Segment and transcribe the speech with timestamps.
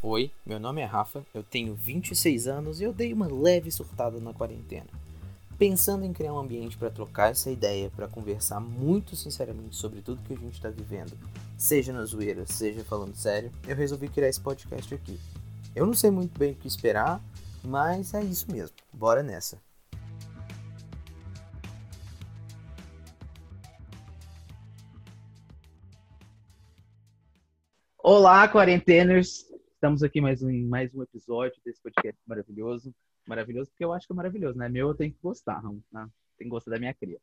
[0.00, 4.20] Oi, meu nome é Rafa, eu tenho 26 anos e eu dei uma leve surtada
[4.20, 4.86] na quarentena.
[5.58, 10.22] Pensando em criar um ambiente para trocar essa ideia, para conversar muito sinceramente sobre tudo
[10.22, 11.18] que a gente está vivendo,
[11.56, 15.18] seja na zoeira, seja falando sério, eu resolvi criar esse podcast aqui.
[15.74, 17.20] Eu não sei muito bem o que esperar,
[17.64, 19.60] mas é isso mesmo, bora nessa.
[27.98, 29.48] Olá, quarenteners!
[29.78, 32.92] Estamos aqui mais um, mais um episódio desse podcast maravilhoso.
[33.24, 34.68] Maravilhoso porque eu acho que é maravilhoso, né?
[34.68, 36.08] Meu eu tenho que gostar, né?
[36.36, 37.20] tem que gostar da minha cria.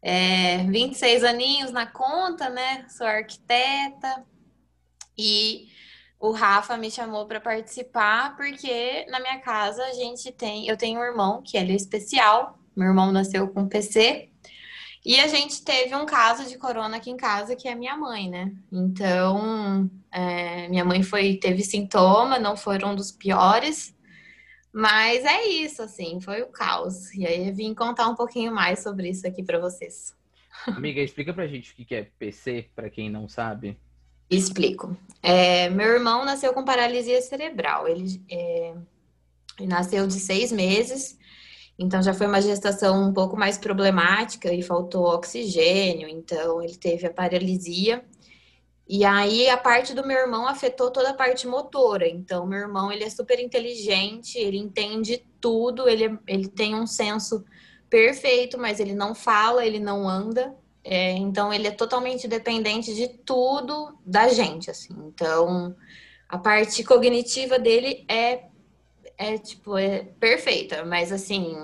[0.00, 2.86] É, 26 aninhos na conta, né?
[2.88, 4.24] Sou arquiteta
[5.16, 5.68] e
[6.18, 11.00] o Rafa me chamou para participar porque na minha casa a gente tem, eu tenho
[11.00, 14.30] um irmão que ele é especial, meu irmão nasceu com PC
[15.04, 18.30] e a gente teve um caso de corona aqui em casa, que é minha mãe,
[18.30, 18.54] né?
[18.72, 23.94] Então, é, minha mãe foi teve sintoma, não foram dos piores,
[24.72, 27.12] mas é isso, assim, foi o caos.
[27.14, 30.14] E aí eu vim contar um pouquinho mais sobre isso aqui para vocês.
[30.66, 33.78] Amiga, explica pra gente o que é PC, para quem não sabe.
[34.30, 34.96] Explico.
[35.22, 37.88] É, meu irmão nasceu com paralisia cerebral.
[37.88, 38.74] Ele, é,
[39.58, 41.16] ele nasceu de seis meses
[41.78, 47.06] então já foi uma gestação um pouco mais problemática e faltou oxigênio, então ele teve
[47.06, 48.04] a paralisia.
[48.86, 52.06] E aí a parte do meu irmão afetou toda a parte motora.
[52.06, 57.44] Então meu irmão ele é super inteligente, ele entende tudo, ele, ele tem um senso
[57.90, 60.54] perfeito, mas ele não fala, ele não anda.
[60.84, 64.94] É, então ele é totalmente dependente de tudo da gente, assim.
[65.06, 65.74] Então
[66.28, 68.44] a parte cognitiva dele é
[69.16, 71.56] é tipo, é perfeita, mas assim,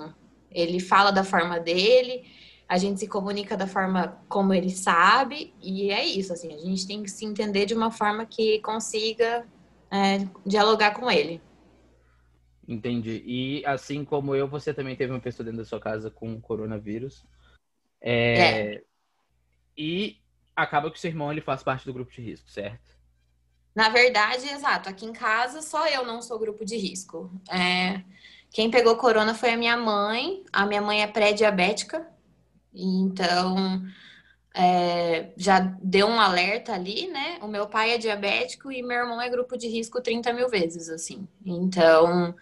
[0.50, 2.24] ele fala da forma dele,
[2.68, 6.86] a gente se comunica da forma como ele sabe, e é isso, assim, a gente
[6.86, 9.44] tem que se entender de uma forma que consiga
[9.90, 11.40] é, dialogar com ele.
[12.68, 13.22] Entendi.
[13.26, 17.26] E assim como eu, você também teve uma pessoa dentro da sua casa com coronavírus.
[18.00, 18.38] É...
[18.38, 18.82] é.
[19.82, 20.20] E
[20.54, 22.94] acaba que o seu irmão ele faz parte do grupo de risco, certo?
[23.74, 24.90] Na verdade, exato.
[24.90, 27.30] Aqui em casa, só eu não sou grupo de risco.
[27.50, 28.02] É,
[28.50, 30.44] quem pegou corona foi a minha mãe.
[30.52, 32.06] A minha mãe é pré-diabética,
[32.74, 33.82] então
[34.54, 37.38] é, já deu um alerta ali, né?
[37.40, 40.90] O meu pai é diabético e meu irmão é grupo de risco 30 mil vezes,
[40.90, 41.26] assim.
[41.42, 42.34] Então,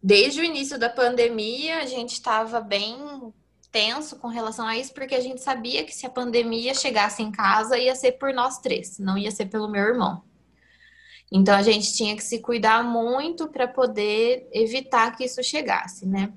[0.00, 3.34] desde o início da pandemia, a gente estava bem
[3.70, 7.30] tenso com relação a isso, porque a gente sabia que se a pandemia chegasse em
[7.30, 10.22] casa, ia ser por nós três, não ia ser pelo meu irmão.
[11.32, 16.32] Então a gente tinha que se cuidar muito para poder evitar que isso chegasse, né?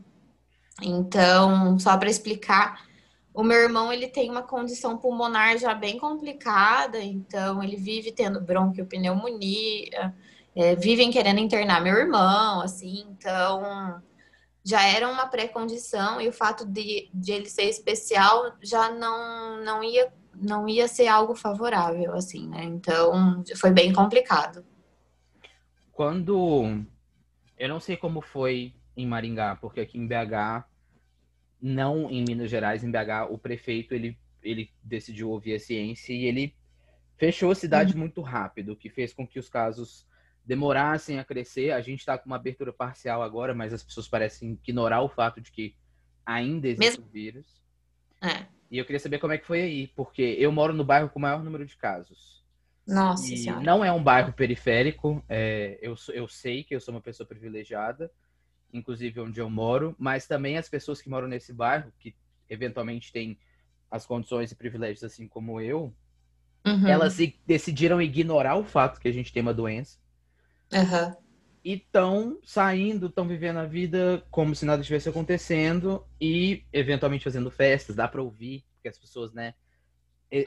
[0.82, 2.86] Então, só para explicar,
[3.34, 8.40] o meu irmão ele tem uma condição pulmonar já bem complicada, então ele vive tendo
[8.40, 10.14] bronquiopneumonia,
[10.56, 14.02] é, vivem querendo internar meu irmão, assim, então
[14.64, 19.84] já era uma pré-condição e o fato de, de ele ser especial já não, não
[19.84, 22.64] ia não ia ser algo favorável, assim, né?
[22.64, 24.66] Então foi bem complicado.
[25.92, 26.84] Quando
[27.58, 30.66] eu não sei como foi em Maringá, porque aqui em BH,
[31.62, 36.26] não em Minas Gerais, em BH, o prefeito ele, ele decidiu ouvir a ciência e
[36.26, 36.56] ele
[37.16, 38.00] fechou a cidade uhum.
[38.00, 40.06] muito rápido, que fez com que os casos
[40.46, 41.72] demorassem a crescer.
[41.72, 45.40] A gente está com uma abertura parcial agora, mas as pessoas parecem ignorar o fato
[45.40, 45.76] de que
[46.26, 47.06] ainda existe Mesmo...
[47.06, 47.62] o vírus.
[48.22, 48.46] É.
[48.70, 51.20] E eu queria saber como é que foi aí, porque eu moro no bairro com
[51.20, 52.44] o maior número de casos.
[52.88, 53.62] Nossa e senhora.
[53.62, 58.12] Não é um bairro periférico, é, eu, eu sei que eu sou uma pessoa privilegiada,
[58.74, 62.16] inclusive onde eu moro, mas também as pessoas que moram nesse bairro, que
[62.50, 63.38] eventualmente têm
[63.90, 65.94] as condições e privilégios assim como eu,
[66.66, 66.88] uhum.
[66.88, 70.00] elas decidiram ignorar o fato que a gente tem uma doença.
[70.74, 71.16] Uhum.
[71.64, 77.50] E estão saindo, estão vivendo a vida como se nada estivesse acontecendo e eventualmente fazendo
[77.50, 79.54] festas, dá para ouvir, porque as pessoas, né?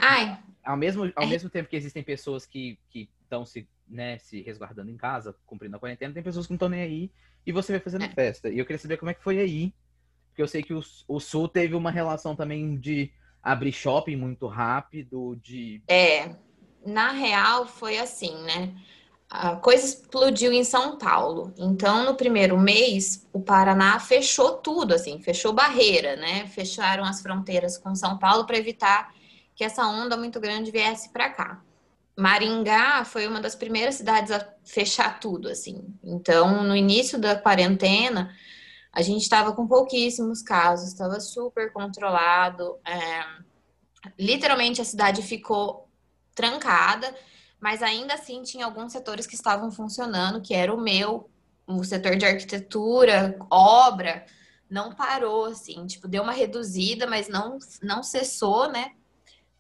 [0.00, 0.38] Ai.
[0.64, 2.78] Ao mesmo, ao mesmo tempo que existem pessoas que
[3.23, 6.69] estão se, né, se resguardando em casa, cumprindo a quarentena, tem pessoas que não estão
[6.69, 7.11] nem aí
[7.46, 8.08] e você vai fazendo é.
[8.08, 8.49] festa.
[8.49, 9.73] E eu queria saber como é que foi aí,
[10.28, 13.12] porque eu sei que o, o Sul teve uma relação também de
[13.43, 15.81] abrir shopping muito rápido, de...
[15.87, 16.34] É,
[16.84, 18.75] na real foi assim, né?
[19.28, 21.52] A coisa explodiu em São Paulo.
[21.58, 26.46] Então, no primeiro mês, o Paraná fechou tudo, assim, fechou barreira, né?
[26.46, 29.12] Fecharam as fronteiras com São Paulo para evitar
[29.55, 31.62] que essa onda muito grande viesse para cá.
[32.17, 35.84] Maringá foi uma das primeiras cidades a fechar tudo, assim.
[36.02, 38.34] Então, no início da quarentena,
[38.93, 42.78] a gente estava com pouquíssimos casos, estava super controlado.
[42.87, 43.25] É...
[44.19, 45.90] Literalmente, a cidade ficou
[46.34, 47.14] trancada,
[47.61, 51.31] mas ainda assim tinha alguns setores que estavam funcionando, que era o meu,
[51.67, 54.25] o setor de arquitetura, obra,
[54.69, 58.93] não parou, assim, tipo, deu uma reduzida, mas não, não cessou, né?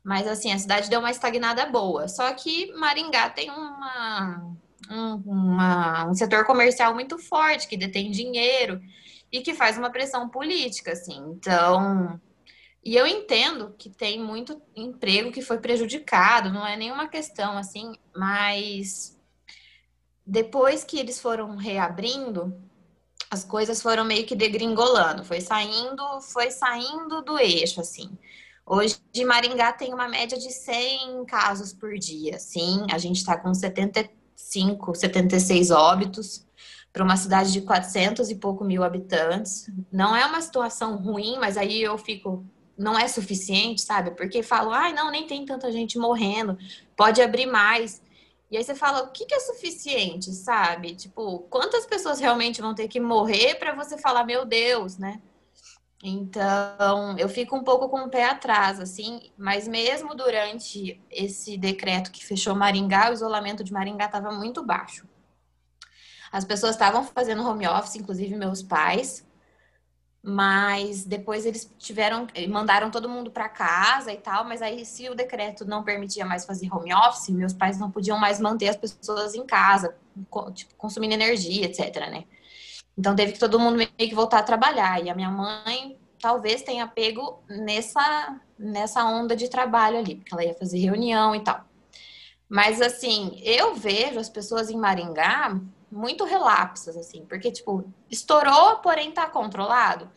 [0.02, 2.06] Mas assim, a cidade deu uma estagnada boa.
[2.06, 4.56] Só que Maringá tem uma,
[4.90, 8.80] um, uma, um setor comercial muito forte, que detém dinheiro
[9.32, 11.18] e que faz uma pressão política, assim.
[11.30, 12.20] Então,
[12.86, 17.96] e eu entendo que tem muito emprego que foi prejudicado, não é nenhuma questão assim,
[18.16, 19.18] mas
[20.24, 22.56] depois que eles foram reabrindo,
[23.28, 28.16] as coisas foram meio que degringolando, foi saindo, foi saindo do eixo assim.
[28.64, 32.38] Hoje, Maringá tem uma média de 100 casos por dia.
[32.38, 36.46] Sim, a gente está com 75, 76 óbitos
[36.92, 39.68] para uma cidade de 400 e pouco mil habitantes.
[39.92, 42.46] Não é uma situação ruim, mas aí eu fico.
[42.76, 44.10] Não é suficiente, sabe?
[44.10, 46.58] Porque falam, ai, ah, não, nem tem tanta gente morrendo,
[46.96, 48.02] pode abrir mais.
[48.50, 50.94] E aí você fala, o que, que é suficiente, sabe?
[50.94, 55.20] Tipo, quantas pessoas realmente vão ter que morrer para você falar, meu Deus, né?
[56.02, 62.12] Então, eu fico um pouco com o pé atrás, assim, mas mesmo durante esse decreto
[62.12, 65.08] que fechou Maringá, o isolamento de Maringá estava muito baixo.
[66.30, 69.25] As pessoas estavam fazendo home office, inclusive meus pais,
[70.28, 75.14] mas depois eles tiveram, mandaram todo mundo para casa e tal, mas aí se o
[75.14, 79.36] decreto não permitia mais fazer home office, meus pais não podiam mais manter as pessoas
[79.36, 79.96] em casa,
[80.52, 82.24] tipo, consumindo energia, etc, né?
[82.98, 85.00] Então teve que todo mundo meio que voltar a trabalhar.
[85.00, 90.44] E a minha mãe talvez tenha pego nessa, nessa onda de trabalho ali, porque ela
[90.44, 91.64] ia fazer reunião e tal.
[92.48, 95.56] Mas assim, eu vejo as pessoas em Maringá
[95.90, 100.10] muito relapsas, assim, porque, tipo, estourou, porém tá controlado.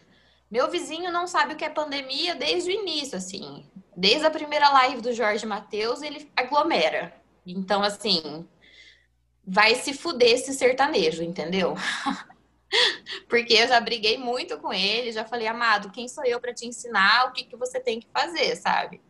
[0.50, 3.66] Meu vizinho não sabe o que é pandemia desde o início, assim.
[3.96, 7.14] Desde a primeira live do Jorge Matheus, ele aglomera.
[7.46, 8.48] Então, assim,
[9.46, 11.76] vai se fuder esse sertanejo, entendeu?
[13.28, 16.68] Porque eu já briguei muito com ele, já falei, amado, quem sou eu para te
[16.68, 19.02] ensinar o que, que você tem que fazer, sabe?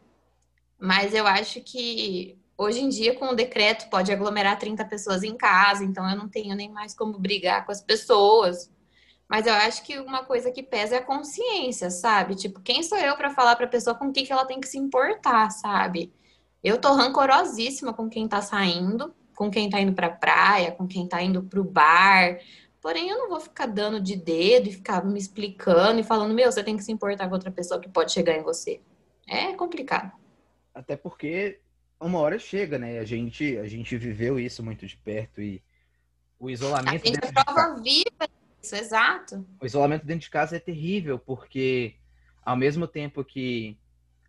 [0.79, 5.35] Mas eu acho que hoje em dia, com o decreto, pode aglomerar 30 pessoas em
[5.35, 8.71] casa, então eu não tenho nem mais como brigar com as pessoas.
[9.27, 12.35] Mas eu acho que uma coisa que pesa é a consciência, sabe?
[12.35, 14.59] Tipo, quem sou eu para falar para a pessoa com o que, que ela tem
[14.59, 16.11] que se importar, sabe?
[16.63, 21.07] Eu tô rancorosíssima com quem tá saindo, com quem tá indo pra praia, com quem
[21.07, 22.39] tá indo pro bar,
[22.81, 26.49] Porém, eu não vou ficar dando de dedo e ficar me explicando e falando, meu,
[26.49, 28.81] você tem que se importar com outra pessoa que pode chegar em você.
[29.27, 30.11] É complicado.
[30.73, 31.59] Até porque
[31.99, 32.99] uma hora chega, né?
[32.99, 35.61] A gente, a gente viveu isso muito de perto e
[36.39, 37.03] o isolamento.
[37.03, 38.29] A gente é prova viva
[38.61, 39.45] isso, exato.
[39.61, 41.95] O isolamento dentro de casa é terrível, porque
[42.43, 43.77] ao mesmo tempo que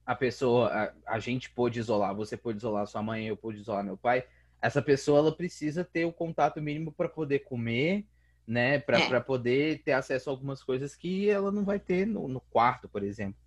[0.04, 3.84] a pessoa, a, a gente pôde isolar, você pôde isolar sua mãe, eu pude isolar
[3.84, 4.24] meu pai,
[4.60, 8.04] essa pessoa ela precisa ter o contato mínimo para poder comer,
[8.46, 8.78] né?
[8.78, 9.20] Para é.
[9.20, 13.02] poder ter acesso a algumas coisas que ela não vai ter no, no quarto, por
[13.02, 13.40] exemplo.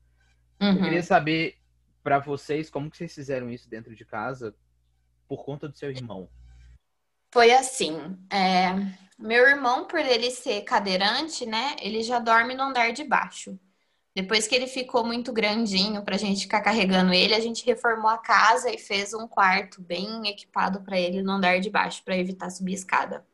[0.61, 0.71] Uhum.
[0.71, 1.57] Eu queria saber
[2.03, 4.53] para vocês como que vocês fizeram isso dentro de casa
[5.27, 6.29] por conta do seu irmão.
[7.33, 7.97] Foi assim,
[8.29, 8.69] é,
[9.17, 13.57] meu irmão, por ele ser cadeirante, né, ele já dorme no andar de baixo.
[14.15, 18.11] Depois que ele ficou muito grandinho para a gente ficar carregando ele, a gente reformou
[18.11, 22.15] a casa e fez um quarto bem equipado para ele no andar de baixo, para
[22.15, 23.25] evitar subir escada.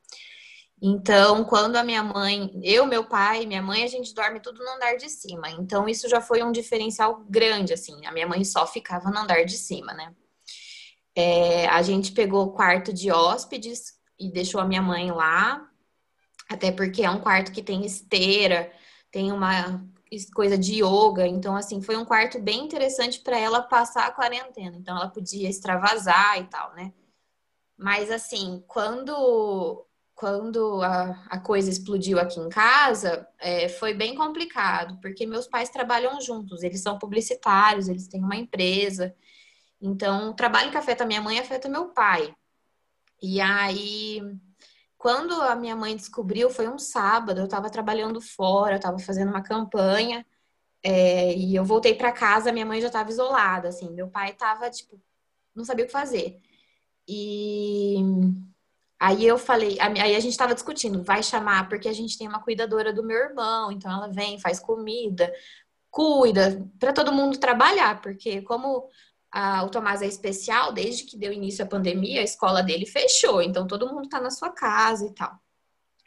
[0.82, 4.70] Então, quando a minha mãe, eu, meu pai, minha mãe, a gente dorme tudo no
[4.72, 5.50] andar de cima.
[5.52, 8.06] Então, isso já foi um diferencial grande, assim.
[8.06, 10.16] A minha mãe só ficava no andar de cima, né?
[11.16, 15.70] É, a gente pegou o quarto de hóspedes e deixou a minha mãe lá,
[16.50, 18.72] até porque é um quarto que tem esteira,
[19.12, 19.86] tem uma
[20.34, 24.78] coisa de yoga, então assim, foi um quarto bem interessante para ela passar a quarentena.
[24.78, 26.94] Então ela podia extravasar e tal, né?
[27.78, 29.86] Mas assim, quando
[30.20, 35.70] quando a, a coisa explodiu aqui em casa, é, foi bem complicado, porque meus pais
[35.70, 39.16] trabalham juntos, eles são publicitários, eles têm uma empresa.
[39.82, 42.36] Então, o trabalho que afeta minha mãe afeta meu pai.
[43.22, 44.22] E aí,
[44.98, 49.42] quando a minha mãe descobriu, foi um sábado, eu estava trabalhando fora, estava fazendo uma
[49.42, 50.26] campanha,
[50.84, 54.70] é, e eu voltei para casa, minha mãe já estava isolada, assim, meu pai estava,
[54.70, 55.02] tipo,
[55.56, 56.42] não sabia o que fazer.
[57.08, 57.96] E
[59.00, 62.42] aí eu falei, aí a gente estava discutindo, vai chamar, porque a gente tem uma
[62.42, 65.32] cuidadora do meu irmão, então ela vem, faz comida,
[65.90, 68.90] cuida, para todo mundo trabalhar, porque como
[69.64, 73.66] o Tomás é especial, desde que deu início à pandemia, a escola dele fechou, então
[73.66, 75.40] todo mundo está na sua casa e tal.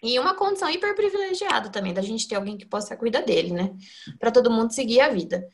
[0.02, 3.72] E uma condição hiper privilegiada também, da gente ter alguém que possa cuidar dele, né?
[4.18, 5.48] Para todo mundo seguir a vida.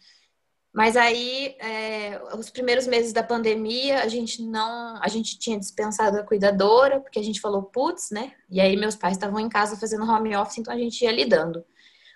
[0.78, 6.16] Mas aí, é, os primeiros meses da pandemia, a gente não, a gente tinha dispensado
[6.16, 8.32] a cuidadora, porque a gente falou, putz, né?
[8.48, 11.64] E aí meus pais estavam em casa fazendo home office, então a gente ia lidando.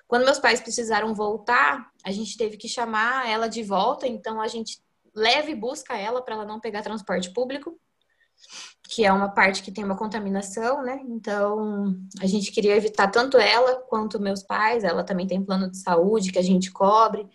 [0.06, 4.46] Quando meus pais precisaram voltar, a gente teve que chamar ela de volta, então a
[4.46, 4.80] gente
[5.12, 7.76] leve e busca ela para ela não pegar transporte público,
[8.88, 11.00] que é uma parte que tem uma contaminação, né?
[11.08, 14.84] Então, a gente queria evitar tanto ela quanto meus pais.
[14.84, 17.28] Ela também tem plano de saúde que a gente cobre.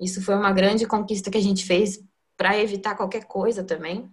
[0.00, 2.02] Isso foi uma grande conquista que a gente fez
[2.36, 4.10] para evitar qualquer coisa também.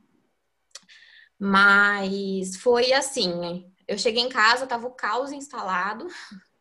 [1.37, 6.07] Mas foi assim, eu cheguei em casa, tava o caos instalado.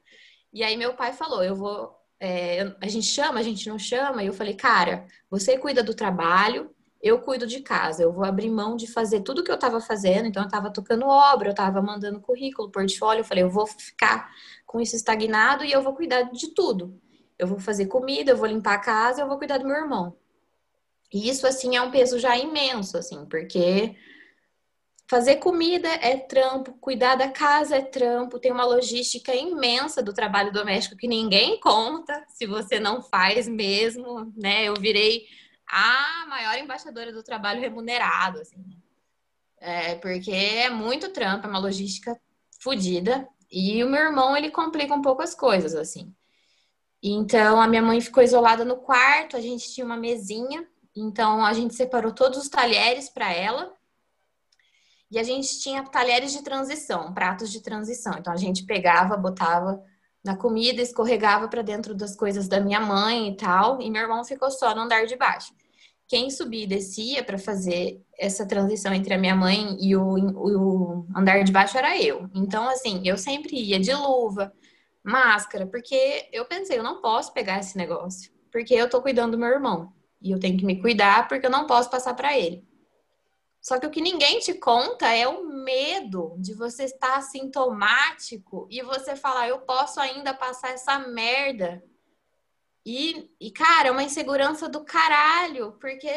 [0.54, 4.22] E aí meu pai falou: "Eu vou é, a gente chama, a gente não chama.
[4.22, 6.70] E eu falei, cara, você cuida do trabalho,
[7.02, 8.04] eu cuido de casa.
[8.04, 10.26] Eu vou abrir mão de fazer tudo que eu estava fazendo.
[10.26, 13.22] Então, eu estava tocando obra, eu estava mandando currículo, portfólio.
[13.22, 14.30] Eu falei, eu vou ficar
[14.64, 16.96] com isso estagnado e eu vou cuidar de tudo.
[17.42, 20.16] Eu vou fazer comida, eu vou limpar a casa, eu vou cuidar do meu irmão.
[21.12, 23.96] E isso, assim, é um peso já imenso, assim, porque
[25.12, 30.50] Fazer comida é trampo, cuidar da casa é trampo, tem uma logística imensa do trabalho
[30.50, 34.64] doméstico que ninguém conta se você não faz mesmo, né?
[34.64, 35.26] Eu virei
[35.68, 38.64] a maior embaixadora do trabalho remunerado, assim.
[39.60, 42.18] É, porque é muito trampo, é uma logística
[42.58, 43.28] fodida.
[43.50, 46.10] E o meu irmão, ele complica um pouco as coisas, assim.
[47.02, 51.52] Então, a minha mãe ficou isolada no quarto, a gente tinha uma mesinha, então a
[51.52, 53.72] gente separou todos os talheres para ela
[55.10, 58.14] e a gente tinha talheres de transição, pratos de transição.
[58.18, 59.82] Então a gente pegava, botava
[60.24, 64.24] na comida, escorregava para dentro das coisas da minha mãe e tal, e meu irmão
[64.24, 65.52] ficou só no andar de baixo.
[66.06, 71.06] Quem subia e descia para fazer essa transição entre a minha mãe e o, o
[71.16, 72.28] andar de baixo era eu.
[72.34, 74.52] Então, assim, eu sempre ia de luva,
[75.02, 79.38] máscara, porque eu pensei, eu não posso pegar esse negócio, porque eu tô cuidando do
[79.38, 79.92] meu irmão.
[80.20, 82.64] E eu tenho que me cuidar porque eu não posso passar para ele.
[83.60, 88.82] Só que o que ninguém te conta é o medo de você estar assintomático e
[88.82, 91.82] você falar, eu posso ainda passar essa merda.
[92.84, 96.10] E, e cara, é uma insegurança do caralho, porque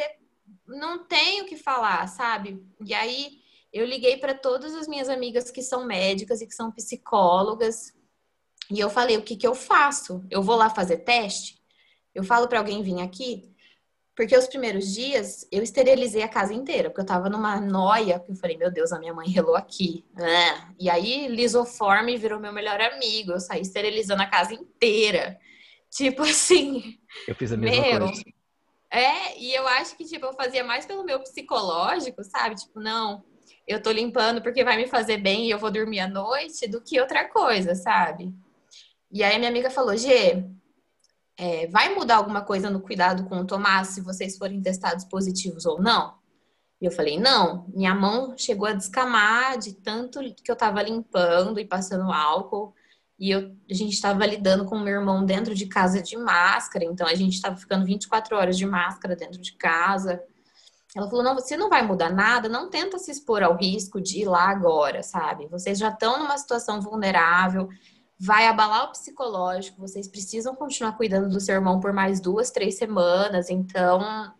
[0.67, 2.63] não tem o que falar, sabe?
[2.83, 3.39] E aí
[3.71, 7.93] eu liguei para todas as minhas amigas que são médicas e que são psicólogas.
[8.71, 10.23] E eu falei, o que, que eu faço?
[10.29, 11.59] Eu vou lá fazer teste?
[12.13, 13.53] Eu falo para alguém vir aqui?
[14.15, 18.31] Porque os primeiros dias eu esterilizei a casa inteira, porque eu tava numa noia, que
[18.31, 20.05] eu falei, meu Deus, a minha mãe relou aqui.
[20.17, 20.73] É.
[20.79, 23.33] E aí, lisoforme virou meu melhor amigo.
[23.33, 25.37] Eu saí esterilizando a casa inteira.
[25.89, 26.97] Tipo assim.
[27.27, 28.23] Eu fiz a mesma meu, coisa.
[28.89, 32.55] É, e eu acho que, tipo, eu fazia mais pelo meu psicológico, sabe?
[32.55, 33.21] Tipo, não,
[33.67, 36.81] eu tô limpando porque vai me fazer bem e eu vou dormir à noite, do
[36.81, 38.33] que outra coisa, sabe?
[39.15, 40.43] E aí minha amiga falou, Gê,
[41.37, 45.65] é, vai mudar alguma coisa no cuidado com o Tomás se vocês forem testados positivos
[45.65, 46.15] ou não?
[46.81, 51.61] E eu falei, não, minha mão chegou a descamar de tanto que eu tava limpando
[51.61, 52.75] e passando álcool.
[53.17, 57.07] E eu, a gente estava lidando com meu irmão dentro de casa de máscara, então
[57.07, 60.21] a gente estava ficando 24 horas de máscara dentro de casa.
[60.93, 64.23] Ela falou: não, você não vai mudar nada, não tenta se expor ao risco de
[64.23, 65.47] ir lá agora, sabe?
[65.47, 67.69] Vocês já estão numa situação vulnerável,
[68.17, 72.77] vai abalar o psicológico, vocês precisam continuar cuidando do seu irmão por mais duas, três
[72.77, 73.49] semanas.
[73.49, 73.99] Então,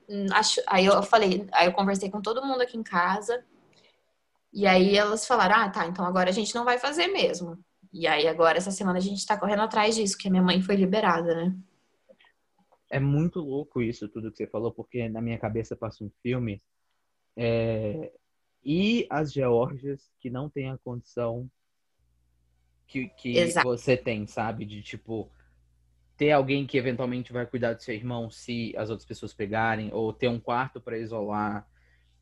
[0.10, 3.44] hum, acho, aí eu falei, aí eu conversei com todo mundo aqui em casa.
[4.54, 7.60] E aí elas falaram: ah, tá, então agora a gente não vai fazer mesmo.
[7.92, 10.62] E aí agora, essa semana, a gente tá correndo atrás disso, que a minha mãe
[10.62, 11.56] foi liberada, né?
[12.90, 16.62] É muito louco isso, tudo que você falou, porque na minha cabeça passa um filme.
[17.36, 18.14] É...
[18.64, 21.50] E as Geórgias que não têm a condição
[22.88, 24.66] que, que você tem, sabe?
[24.66, 25.32] De tipo
[26.18, 30.14] ter alguém que eventualmente vai cuidar do seu irmão se as outras pessoas pegarem, ou
[30.14, 31.68] ter um quarto para isolar.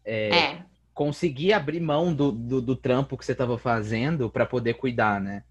[0.04, 0.66] É, é.
[0.94, 5.44] Conseguir abrir mão do, do, do trampo que você estava fazendo para poder cuidar, né?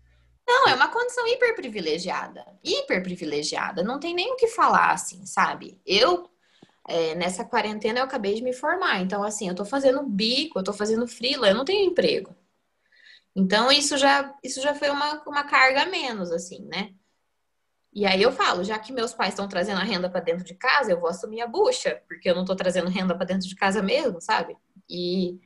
[0.47, 2.45] Não, é uma condição hiper privilegiada.
[2.65, 3.83] Hiper privilegiada.
[3.83, 5.81] Não tem nem o que falar, assim, sabe?
[5.87, 6.29] Eu,
[6.89, 9.01] é, nessa quarentena, eu acabei de me formar.
[9.01, 12.35] Então, assim, eu tô fazendo bico, eu tô fazendo frila, eu não tenho emprego.
[13.35, 16.95] Então, isso já, isso já foi uma, uma carga a menos, assim, né?
[17.95, 20.55] E aí eu falo, já que meus pais estão trazendo a renda para dentro de
[20.55, 23.55] casa, eu vou assumir a bucha, porque eu não tô trazendo renda para dentro de
[23.55, 24.57] casa mesmo, sabe?
[24.89, 25.39] E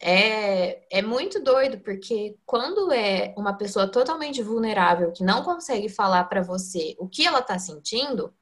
[0.00, 6.24] é, é muito doido, porque quando é uma pessoa totalmente vulnerável que não consegue falar
[6.24, 8.34] para você o que ela está sentindo,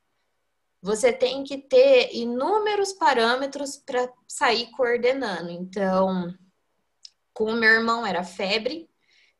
[0.81, 5.51] você tem que ter inúmeros parâmetros para sair coordenando.
[5.51, 6.33] Então,
[7.35, 8.89] com o meu irmão era febre,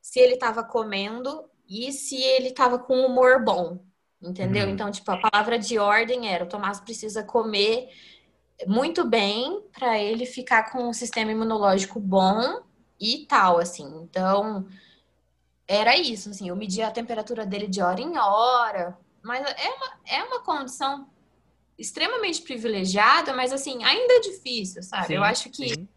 [0.01, 3.83] se ele estava comendo e se ele estava com humor bom,
[4.21, 4.65] entendeu?
[4.65, 4.71] Uhum.
[4.71, 7.89] Então, tipo, a palavra de ordem era: o Tomás precisa comer
[8.67, 12.61] muito bem para ele ficar com um sistema imunológico bom
[12.99, 13.87] e tal, assim.
[14.03, 14.67] Então,
[15.67, 19.99] era isso, assim, eu media a temperatura dele de hora em hora, mas é uma,
[20.05, 21.09] é uma condição
[21.77, 25.07] extremamente privilegiada, mas assim, ainda é difícil, sabe?
[25.07, 25.87] Sim, eu acho que sim.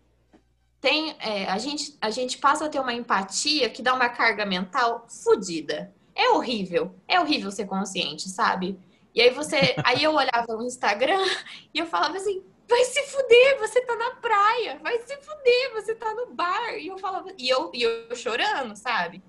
[0.80, 4.46] Tem é, a, gente, a gente passa a ter uma empatia que dá uma carga
[4.46, 5.92] mental fodida.
[6.14, 8.78] É horrível, é horrível ser consciente, sabe?
[9.14, 9.74] E aí você.
[9.84, 11.24] Aí eu olhava o Instagram
[11.72, 15.94] e eu falava assim, vai se fuder, você tá na praia, vai se fuder, você
[15.94, 16.74] tá no bar.
[16.74, 19.22] E eu falava, e eu, e eu chorando, sabe?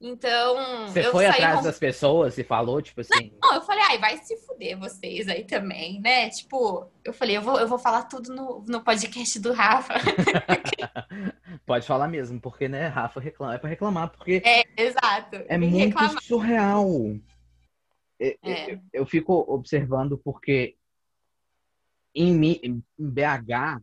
[0.00, 0.86] Então.
[0.86, 3.32] Você foi atrás das pessoas e falou, tipo assim.
[3.42, 6.28] Não, eu falei, ai, vai se fuder vocês aí também, né?
[6.28, 9.94] Tipo, eu falei, eu vou, eu vou falar tudo no, no podcast do Rafa.
[11.64, 14.42] Pode falar mesmo, porque, né, Rafa reclama, é pra reclamar, porque.
[14.44, 15.36] É, exato.
[15.48, 16.22] É muito reclamar.
[16.22, 16.86] surreal.
[18.20, 18.36] É.
[18.42, 20.76] Eu, eu fico observando porque
[22.14, 23.80] em, em BH,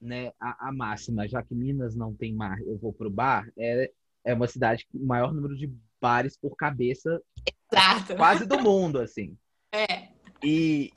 [0.00, 3.90] né, a, a, máxima, já que Minas não tem mar, eu vou pro bar, é,
[4.24, 7.20] é uma cidade com o maior número de bares por cabeça
[7.72, 8.16] Exato.
[8.16, 9.36] quase do mundo, assim.
[9.72, 10.08] É.
[10.42, 10.92] E,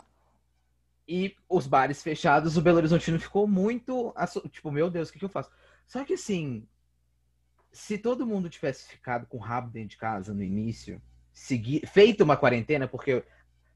[1.08, 4.13] e os bares fechados, o Belo Horizontino ficou muito.
[4.51, 5.49] Tipo, meu Deus, o que, que eu faço?
[5.88, 6.67] Só que assim,
[7.71, 12.23] se todo mundo tivesse ficado com o rabo dentro de casa no início, seguir, feito
[12.23, 13.23] uma quarentena, porque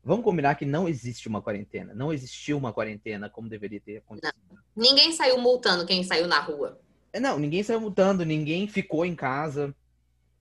[0.04, 1.94] Vamos combinar que não existe uma quarentena.
[1.94, 4.34] Não existiu uma quarentena como deveria ter acontecido.
[4.50, 4.58] Não.
[4.76, 6.80] Ninguém saiu multando quem saiu na rua.
[7.12, 9.76] É, não, ninguém saiu multando, ninguém ficou em casa.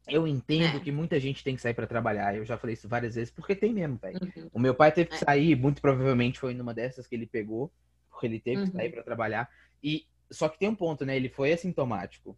[0.08, 0.80] Eu entendo é.
[0.80, 2.34] que muita gente tem que sair para trabalhar.
[2.36, 4.18] Eu já falei isso várias vezes, porque tem mesmo, velho.
[4.22, 4.50] Uhum.
[4.52, 5.18] O meu pai teve que é.
[5.18, 7.72] sair, muito provavelmente foi numa dessas que ele pegou,
[8.10, 8.66] porque ele teve uhum.
[8.66, 9.48] que sair para trabalhar.
[9.82, 11.16] E só que tem um ponto, né?
[11.16, 12.36] Ele foi assintomático.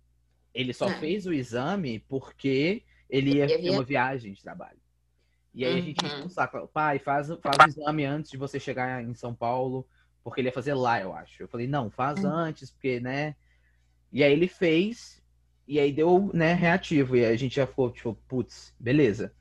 [0.52, 0.94] Ele só é.
[0.98, 4.78] fez o exame porque ele ia ter uma viagem de trabalho.
[5.52, 5.78] E aí uhum.
[5.78, 6.28] a gente um uhum.
[6.28, 6.68] saco.
[6.68, 9.86] Pai, faz, faz o exame antes de você chegar em São Paulo,
[10.22, 11.42] porque ele ia fazer lá, eu acho.
[11.42, 12.30] Eu falei, não, faz uhum.
[12.30, 13.34] antes, porque, né?
[14.12, 15.19] E aí ele fez,
[15.70, 17.16] e aí deu, né, reativo.
[17.16, 19.32] E a gente já ficou, tipo, putz, beleza.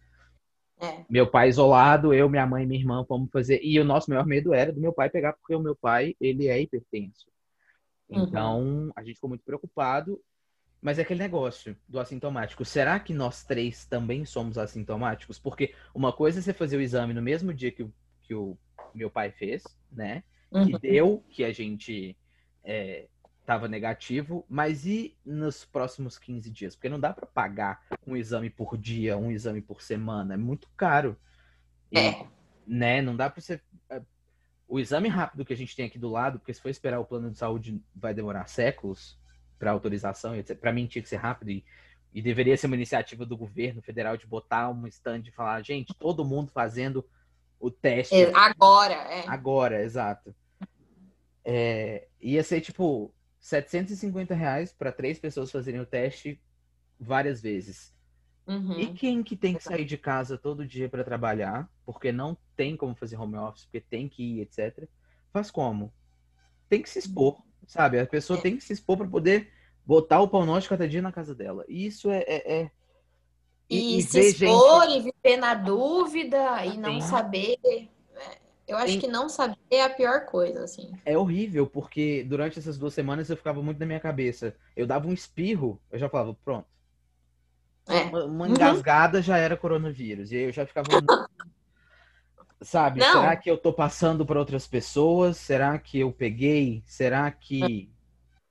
[0.79, 1.03] É.
[1.09, 3.59] Meu pai isolado, eu, minha mãe e minha irmã vamos fazer.
[3.63, 6.47] E o nosso maior medo era do meu pai pegar, porque o meu pai, ele
[6.47, 7.25] é hipertenso.
[8.07, 8.23] Uhum.
[8.23, 8.91] Então, uhum.
[8.95, 10.21] a gente ficou muito preocupado.
[10.79, 12.63] Mas é aquele negócio do assintomático.
[12.63, 15.39] Será que nós três também somos assintomáticos?
[15.39, 18.55] Porque uma coisa é você fazer o exame no mesmo dia que o, que o
[18.93, 20.23] meu pai fez, né?
[20.51, 20.67] Uhum.
[20.67, 22.15] Que deu que a gente
[23.49, 26.75] estava negativo, mas e nos próximos 15 dias?
[26.75, 30.35] Porque não dá para pagar um exame por dia, um exame por semana.
[30.35, 31.17] É muito caro.
[31.91, 32.27] E, é.
[32.67, 33.01] Né?
[33.01, 33.59] Não dá para você.
[33.89, 34.03] É,
[34.67, 37.05] o exame rápido que a gente tem aqui do lado, porque se for esperar o
[37.05, 39.17] plano de saúde vai demorar séculos
[39.57, 41.65] para autorização, para mim tinha que ser rápido e,
[42.13, 45.91] e, deveria ser uma iniciativa do governo federal de botar um stand e falar, gente,
[45.95, 47.03] todo mundo fazendo
[47.59, 48.13] o teste.
[48.13, 49.27] É, agora, é.
[49.27, 50.35] Agora, exato.
[51.43, 56.41] É, ia ser tipo, 750 reais para três pessoas fazerem o teste
[56.99, 57.93] várias vezes.
[58.45, 58.79] Uhum.
[58.79, 62.75] E quem que tem que sair de casa todo dia para trabalhar, porque não tem
[62.75, 64.87] como fazer home office, porque tem que ir, etc.
[65.31, 65.93] Faz como?
[66.67, 67.99] Tem que se expor, sabe?
[67.99, 68.41] A pessoa É.
[68.41, 69.51] tem que se expor para poder
[69.85, 71.63] botar o pão nosso cada dia na casa dela.
[71.67, 72.23] E isso é.
[72.27, 72.71] é- é-
[73.69, 77.59] E, se ver expor e viver na dúvida e não saber.
[78.69, 80.91] É, Eu acho que não saber é a pior coisa, assim.
[81.05, 84.55] É horrível, porque durante essas duas semanas eu ficava muito na minha cabeça.
[84.75, 86.67] Eu dava um espirro, eu já falava, pronto.
[87.87, 88.03] É.
[88.03, 88.51] Uma, uma Uhum.
[88.51, 90.31] engasgada já era coronavírus.
[90.31, 90.87] E aí eu já ficava.
[92.61, 93.13] Sabe, Não.
[93.13, 95.37] será que eu tô passando para outras pessoas?
[95.37, 96.83] Será que eu peguei?
[96.85, 97.89] Será que.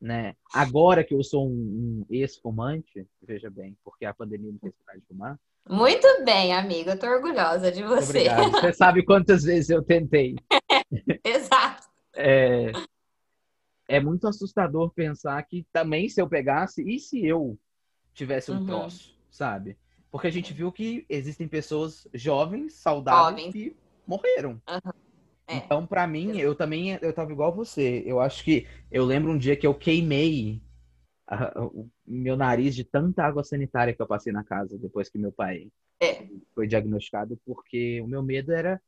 [0.00, 0.34] Né?
[0.54, 4.98] Agora que eu sou um, um ex-fumante, veja bem, porque a pandemia me fez parar
[4.98, 5.38] de fumar.
[5.68, 6.92] Muito bem, amiga.
[6.92, 8.04] Eu tô orgulhosa de você.
[8.04, 8.50] Obrigado.
[8.52, 10.36] Você sabe quantas vezes eu tentei.
[11.24, 11.86] Exato.
[12.16, 12.72] É,
[13.88, 17.58] é muito assustador pensar que também se eu pegasse, e se eu
[18.14, 18.66] tivesse um Uhum.
[18.66, 19.76] troço, sabe?
[20.10, 23.76] Porque a gente viu que existem pessoas jovens, saudáveis, que
[24.06, 24.60] morreram.
[25.46, 25.56] É.
[25.56, 28.02] Então, pra mim, eu também eu tava igual você.
[28.06, 30.62] Eu acho que eu lembro um dia que eu queimei
[31.26, 35.18] a- o meu nariz de tanta água sanitária que eu passei na casa depois que
[35.18, 36.26] meu pai É.
[36.54, 38.80] foi diagnosticado, porque o meu medo era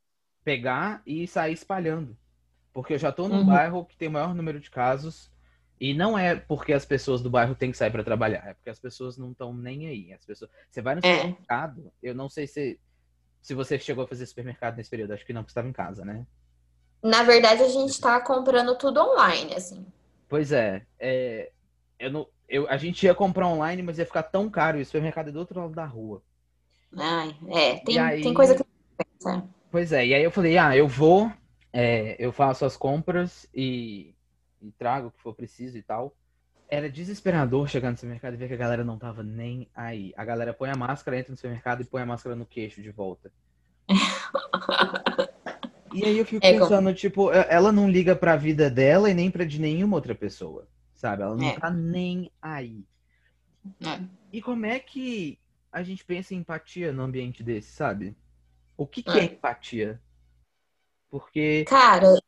[0.44, 2.16] pegar e sair espalhando.
[2.72, 3.44] Porque eu já tô num Uhum.
[3.46, 5.30] bairro que tem o maior número de casos.
[5.80, 8.68] E não é porque as pessoas do bairro têm que sair para trabalhar, é porque
[8.70, 10.12] as pessoas não estão nem aí.
[10.12, 11.14] As pessoas, você vai no É.
[11.20, 12.78] supermercado, eu não sei se
[13.42, 15.72] se você chegou a fazer supermercado nesse período, acho que não, porque você estava em
[15.72, 16.26] casa, né?
[17.02, 19.87] Na verdade, a gente tá comprando tudo online, assim.
[20.28, 21.50] Pois é, é,
[21.98, 24.87] eu não, eu, a gente ia comprar online, mas ia ficar tão caro e o
[24.87, 26.23] supermercado é do outro lado da rua.
[26.97, 28.65] Ai, é, tem, aí- tem coisa que
[28.99, 29.49] pensa.
[29.71, 31.33] Pois é, e aí eu falei, ah, eu vou,
[31.73, 34.15] é, eu faço as compras e,
[34.61, 36.15] e trago o que for preciso e tal.
[36.69, 40.13] Era desesperador chegar no supermercado e ver que a galera não tava nem aí.
[40.17, 42.91] A galera põe a máscara, entra no supermercado e põe a máscara no queixo de
[42.91, 43.33] volta.
[45.93, 49.11] E aí eu fico É, como- pensando, tipo, e- ela não liga pra vida dela
[49.11, 50.69] e nem pra de nenhuma outra pessoa,
[51.01, 51.23] sabe?
[51.23, 51.61] Ela não É.
[51.61, 52.85] tá nem aí.
[53.81, 54.01] É.
[54.33, 55.39] E como é que
[55.73, 58.17] a gente pensa em empatia num ambiente desse, sabe?
[58.77, 59.23] O que, que É.
[59.23, 60.01] é empatia?
[61.11, 62.21] Porque Cara,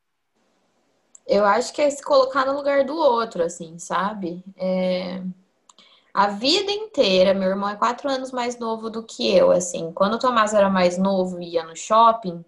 [1.27, 4.45] eu acho que é se colocar no lugar do outro, assim, sabe?
[4.57, 5.23] É,
[6.15, 9.93] A vida inteira, meu irmão é quatro anos mais novo do que eu, assim.
[9.93, 12.45] Quando o Tomás era mais novo e ia no shopping,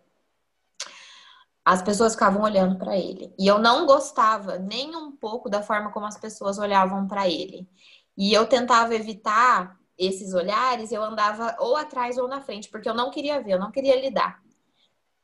[1.64, 3.32] as pessoas ficavam olhando pra ele.
[3.38, 7.68] E eu não gostava nem um pouco da forma como as pessoas olhavam pra ele.
[8.16, 12.94] E eu tentava evitar esses olhares, eu andava ou atrás ou na frente, porque eu
[12.94, 14.42] não queria ver, eu não queria lidar.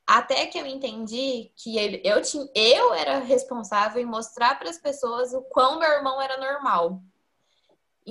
[0.07, 4.77] Até que eu entendi que ele, eu, tinha, eu era responsável em mostrar para as
[4.77, 7.01] pessoas o quão meu irmão era normal.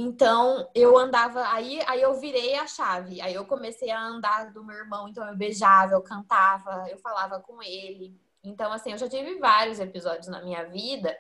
[0.02, 4.64] Então eu andava, aí, aí eu virei a chave, aí eu comecei a andar do
[4.64, 8.18] meu irmão, então eu beijava, eu cantava, eu falava com ele.
[8.42, 11.14] Então, assim, eu já tive vários episódios na minha vida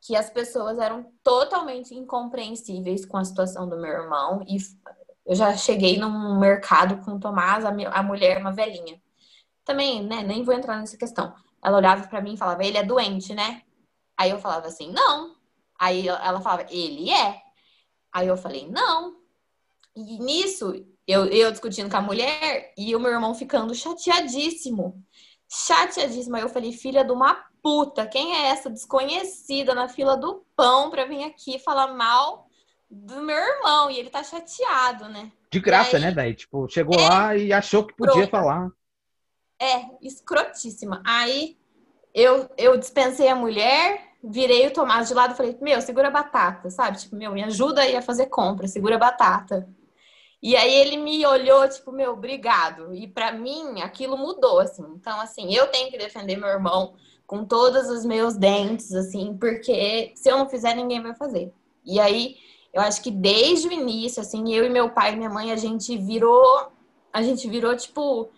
[0.00, 4.42] que as pessoas eram totalmente incompreensíveis com a situação do meu irmão.
[4.48, 4.56] E
[5.24, 9.00] eu já cheguei num mercado com o Tomás, a, a mulher, uma velhinha.
[9.64, 11.32] Também, né, nem vou entrar nessa questão.
[11.62, 13.62] Ela olhava pra mim e falava, ele é doente, né?
[14.18, 15.36] Aí eu falava assim, não.
[15.78, 17.45] Aí ela falava, ele é.
[18.12, 19.16] Aí eu falei, não.
[19.94, 20.72] E nisso,
[21.06, 25.02] eu, eu discutindo com a mulher e o meu irmão ficando chateadíssimo.
[25.48, 26.36] Chateadíssimo.
[26.36, 30.90] Aí eu falei, filha de uma puta, quem é essa desconhecida na fila do pão
[30.90, 32.48] pra vir aqui falar mal
[32.90, 33.90] do meu irmão?
[33.90, 35.32] E ele tá chateado, né?
[35.50, 36.34] de graça, aí- né, daí?
[36.34, 38.30] Tipo, chegou lá e achou que podia Pronto.
[38.30, 38.70] falar.
[39.58, 41.02] É, escrotíssima.
[41.06, 41.56] Aí
[42.12, 46.10] eu, eu dispensei a mulher, virei o Tomás de lado e falei, meu, segura a
[46.10, 46.98] batata, sabe?
[46.98, 49.68] Tipo, meu, me ajuda aí a fazer compra, segura a batata.
[50.42, 52.94] E aí ele me olhou, tipo, meu, obrigado.
[52.94, 54.84] E pra mim, aquilo mudou, assim.
[54.94, 56.94] Então, assim, eu tenho que defender meu irmão
[57.26, 61.52] com todos os meus dentes, assim, porque se eu não fizer, ninguém vai fazer.
[61.84, 62.36] E aí,
[62.72, 65.56] eu acho que desde o início, assim, eu e meu pai e minha mãe, a
[65.56, 66.70] gente virou,
[67.12, 68.28] a gente virou, tipo,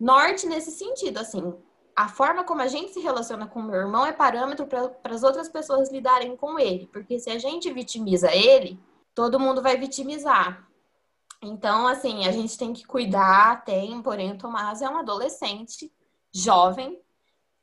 [0.00, 1.54] norte nesse sentido, assim.
[1.94, 5.22] A forma como a gente se relaciona com o meu irmão é parâmetro para as
[5.22, 6.86] outras pessoas lidarem com ele.
[6.86, 8.78] Porque se a gente vitimiza ele,
[9.14, 10.66] todo mundo vai vitimizar.
[11.42, 15.92] Então, assim, a gente tem que cuidar, tem, porém, o Tomás é um adolescente,
[16.32, 17.00] jovem,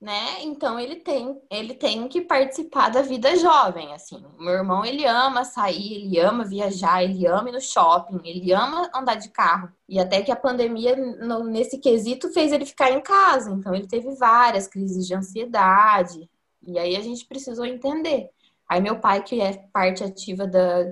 [0.02, 0.42] né?
[0.44, 4.24] Então ele tem, ele tem que participar da vida jovem, assim.
[4.40, 8.90] Meu irmão, ele ama sair, ele ama viajar, ele ama ir no shopping, ele ama
[8.96, 9.70] andar de carro.
[9.90, 13.52] E até que a pandemia, no- nesse quesito, fez ele ficar em casa.
[13.52, 16.30] Então ele teve várias crises de ansiedade.
[16.66, 18.30] E aí a gente precisou entender.
[18.70, 20.84] Aí meu pai, que é parte ativa da,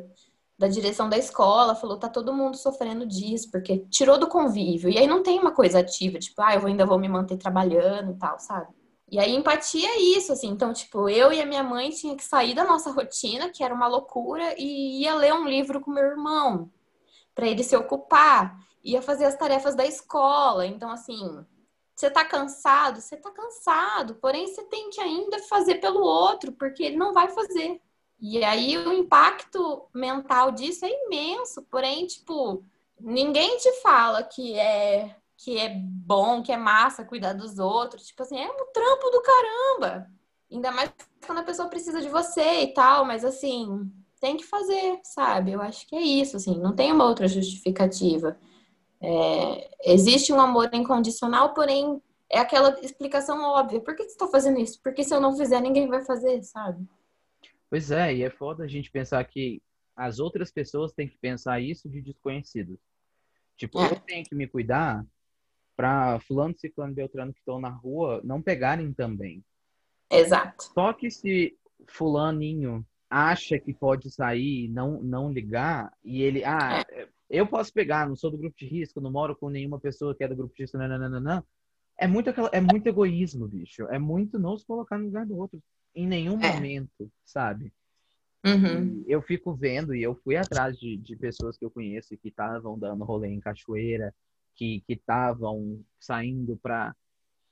[0.58, 4.90] da direção da escola, falou: tá todo mundo sofrendo disso, porque tirou do convívio.
[4.90, 8.12] E aí não tem uma coisa ativa, tipo, ah, eu ainda vou me manter trabalhando
[8.12, 8.68] e tal, sabe?
[9.10, 10.50] E aí empatia é isso, assim.
[10.50, 13.74] Então, tipo, eu e a minha mãe tinha que sair da nossa rotina, que era
[13.74, 16.70] uma loucura, e ia ler um livro com meu irmão,
[17.34, 20.66] para ele se ocupar, ia fazer as tarefas da escola.
[20.66, 21.46] Então, assim,
[21.96, 23.02] você tá cansado?
[23.02, 27.30] Você tá cansado, porém você tem que ainda fazer pelo outro, porque ele não vai
[27.30, 27.82] fazer.
[28.20, 32.64] E aí o impacto mental disso é imenso, porém, tipo,
[33.00, 38.08] ninguém te fala que é que é bom, que é massa cuidar dos outros.
[38.08, 40.10] Tipo assim, é um trampo do caramba.
[40.52, 40.92] Ainda mais
[41.26, 45.52] quando a pessoa precisa de você e tal, mas assim, tem que fazer, sabe?
[45.52, 48.38] Eu acho que é isso, assim, não tem uma outra justificativa.
[49.00, 53.80] É, existe um amor incondicional, porém é aquela explicação óbvia.
[53.80, 54.82] Por que você está fazendo isso?
[54.82, 56.84] Porque se eu não fizer, ninguém vai fazer, sabe?
[57.70, 59.62] Pois é, e é foda a gente pensar que
[59.96, 62.80] as outras pessoas têm que pensar isso de desconhecidos.
[63.56, 63.92] Tipo, é.
[63.92, 65.06] eu tenho que me cuidar
[65.78, 69.46] para fulano, ciclano, beltrano que estão na rua não pegarem também.
[70.12, 70.64] Exato.
[70.74, 71.56] Só que se
[71.88, 77.08] fulaninho acha que pode sair, não não ligar e ele, ah, é.
[77.30, 80.24] eu posso pegar, não sou do grupo de risco, não moro com nenhuma pessoa que
[80.24, 81.44] é do grupo de risco, não, não, não, não.
[81.98, 83.84] É muito aquela, é muito egoísmo, bicho.
[83.84, 85.62] É muito não se colocar no lugar do outro
[85.96, 86.54] em nenhum é.
[86.54, 87.72] momento, sabe?
[88.46, 89.04] Uhum.
[89.08, 92.78] Eu fico vendo e eu fui atrás de, de pessoas que eu conheço que estavam
[92.78, 94.14] dando rolê em cachoeira,
[94.58, 96.96] que estavam saindo para.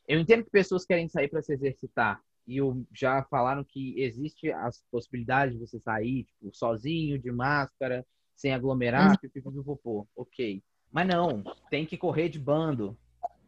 [0.07, 4.51] Eu entendo que pessoas querem sair para se exercitar e eu, já falaram que existe
[4.51, 10.07] as possibilidades de você sair tipo, sozinho, de máscara, sem aglomerar, uhum.
[10.15, 10.63] ok.
[10.91, 12.97] Mas não, tem que correr de bando,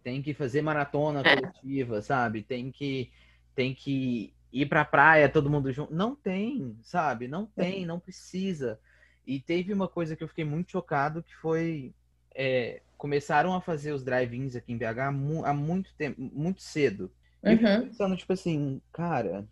[0.04, 1.36] tem que fazer maratona é.
[1.36, 2.41] coletiva, sabe?
[2.41, 3.12] Tem que
[3.54, 5.93] tem que ir pra praia todo mundo junto.
[5.93, 7.28] Não tem, sabe?
[7.28, 8.80] Não tem, não precisa.
[9.26, 11.93] E teve uma coisa que eu fiquei muito chocado que foi
[12.34, 14.99] é, começaram a fazer os drive-ins aqui em BH
[15.45, 17.12] há muito tempo, muito cedo.
[17.43, 19.47] E eu fiquei pensando, tipo assim, cara,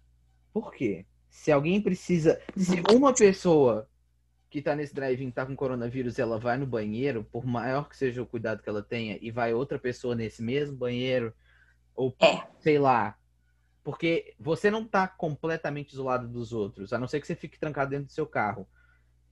[0.51, 1.05] por quê?
[1.29, 2.41] Se alguém precisa.
[2.55, 3.87] Se uma pessoa
[4.49, 8.21] que tá nesse drive-in tá com coronavírus, ela vai no banheiro, por maior que seja
[8.21, 11.33] o cuidado que ela tenha, e vai outra pessoa nesse mesmo banheiro,
[11.93, 12.41] ou é.
[12.59, 13.17] sei lá.
[13.83, 17.91] Porque você não tá completamente isolado dos outros, a não ser que você fique trancado
[17.91, 18.67] dentro do seu carro.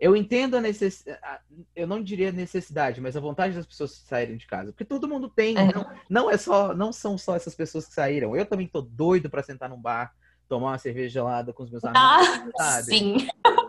[0.04, 1.42] Eu entendo a necessidade,
[1.74, 5.30] eu não diria necessidade, mas a vontade das pessoas saírem de casa, porque todo mundo
[5.30, 5.74] tem, é.
[5.74, 8.36] não, não é só, não são só essas pessoas que saíram.
[8.36, 10.13] Eu também tô doido para sentar num bar
[10.50, 12.54] tomar uma cerveja gelada com os meus amigos.
[12.60, 12.84] Ah, sabe?
[12.84, 13.18] sim.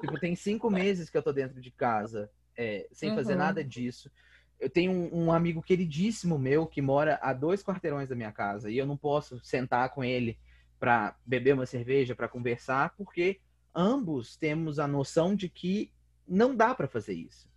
[0.00, 3.16] Tipo, tem cinco meses que eu tô dentro de casa, é, sem uhum.
[3.16, 4.10] fazer nada disso.
[4.58, 8.72] Eu tenho um, um, amigo queridíssimo meu que mora a dois quarteirões da minha casa
[8.72, 10.36] e eu não posso sentar com ele
[10.80, 13.40] para beber uma cerveja, para conversar, porque
[13.72, 15.93] ambos temos a noção de que
[16.26, 17.48] não dá para fazer isso,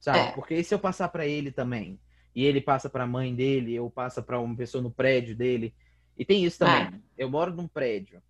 [0.00, 0.18] sabe?
[0.18, 0.32] É.
[0.32, 1.98] Porque e se eu passar para ele também
[2.34, 5.74] e ele passa para a mãe dele, ou passa para uma pessoa no prédio dele,
[6.18, 7.00] e tem isso também.
[7.16, 7.24] É.
[7.24, 8.20] Eu moro num prédio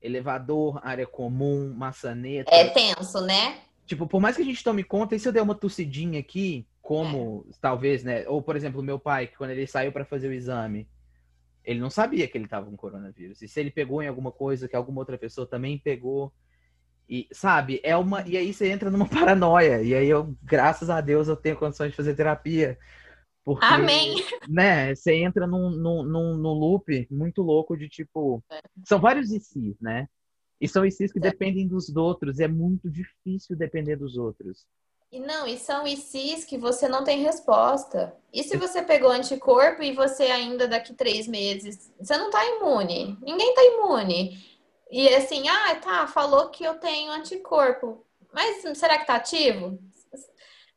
[0.00, 2.54] elevador, área comum, maçaneta.
[2.54, 3.58] É tenso, né?
[3.86, 6.66] Tipo, por mais que a gente tome conta, e se eu der uma tossidinha aqui,
[6.80, 7.54] como é.
[7.60, 8.28] talvez, né?
[8.28, 10.86] Ou, por exemplo, meu pai, que quando ele saiu para fazer o exame,
[11.64, 13.40] ele não sabia que ele tava com coronavírus.
[13.40, 16.32] E se ele pegou em alguma coisa que alguma outra pessoa também pegou.
[17.08, 18.22] E, sabe, é uma.
[18.26, 19.82] E aí você entra numa paranoia.
[19.82, 22.78] E aí eu, graças a Deus, eu tenho condições de fazer terapia.
[23.44, 24.24] Porque, Amém.
[24.48, 28.42] Né, você entra num, num, num, num loop muito louco de tipo.
[28.50, 28.60] É.
[28.86, 30.08] São vários ICs, né?
[30.60, 31.22] E são ICs que é.
[31.22, 32.40] dependem dos outros.
[32.40, 34.64] É muito difícil depender dos outros.
[35.12, 38.16] E não, e são ICs que você não tem resposta.
[38.32, 43.16] E se você pegou anticorpo e você ainda daqui três meses, você não tá imune.
[43.22, 44.42] Ninguém tá imune.
[44.94, 48.06] E assim, ah, tá, falou que eu tenho anticorpo.
[48.32, 49.76] Mas será que tá ativo?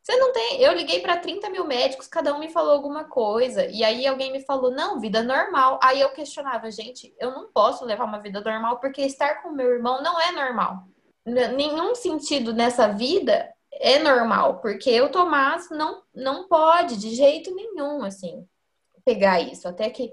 [0.02, 0.60] Você não tem.
[0.60, 3.68] Eu liguei para 30 mil médicos, cada um me falou alguma coisa.
[3.68, 5.80] E aí alguém me falou, não, vida normal.
[5.84, 9.70] Aí eu questionava, gente, eu não posso levar uma vida normal porque estar com meu
[9.70, 10.88] irmão não é normal.
[11.24, 18.04] Nenhum sentido nessa vida é normal, porque eu, Tomás, não, não pode de jeito nenhum,
[18.04, 18.48] assim,
[19.06, 19.68] pegar isso.
[19.68, 20.12] Até que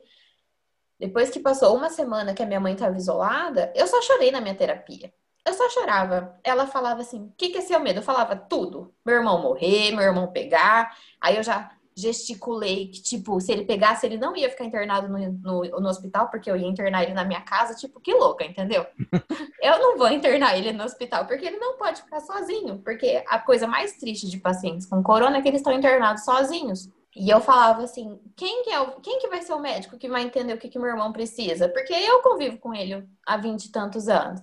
[0.99, 4.41] depois que passou uma semana que a minha mãe estava isolada, eu só chorei na
[4.41, 5.13] minha terapia.
[5.47, 6.39] Eu só chorava.
[6.43, 7.99] Ela falava assim: o que, que é seu medo?
[7.99, 8.95] Eu falava tudo.
[9.05, 10.97] Meu irmão morrer, meu irmão pegar.
[11.21, 15.19] Aí eu já gesticulei que, tipo, se ele pegasse, ele não ia ficar internado no,
[15.19, 18.85] no, no, hospital, porque eu ia internar ele na minha casa, tipo, que louca, entendeu?
[19.63, 23.39] eu não vou internar ele no hospital, porque ele não pode ficar sozinho, porque a
[23.39, 26.89] coisa mais triste de pacientes com corona é que eles estão internados sozinhos.
[27.16, 30.09] E eu falava assim, quem que, é o, quem que vai ser o médico que
[30.09, 31.68] vai entender o que, que meu irmão precisa?
[31.68, 34.40] Porque eu convivo com ele há vinte e tantos anos.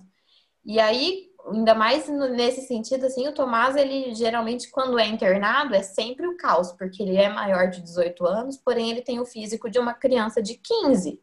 [0.64, 5.82] E aí, ainda mais nesse sentido, assim, o Tomás, ele geralmente, quando é internado, é
[5.82, 9.68] sempre o caos, porque ele é maior de 18 anos, porém ele tem o físico
[9.68, 11.20] de uma criança de 15.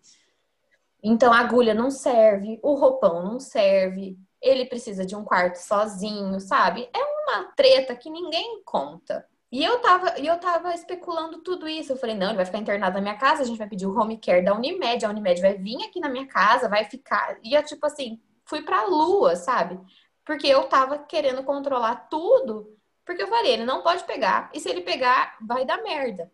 [1.01, 6.39] Então a agulha não serve, o roupão não serve, ele precisa de um quarto sozinho,
[6.39, 6.89] sabe?
[6.93, 9.25] É uma treta que ninguém conta.
[9.51, 11.91] E eu tava, eu tava especulando tudo isso.
[11.91, 13.97] Eu falei, não, ele vai ficar internado na minha casa, a gente vai pedir o
[13.97, 17.37] home care da Unimed, a Unimed vai vir aqui na minha casa, vai ficar.
[17.43, 19.79] E eu, tipo assim, fui pra lua, sabe?
[20.23, 24.69] Porque eu tava querendo controlar tudo, porque eu falei, ele não pode pegar, e se
[24.69, 26.31] ele pegar, vai dar merda.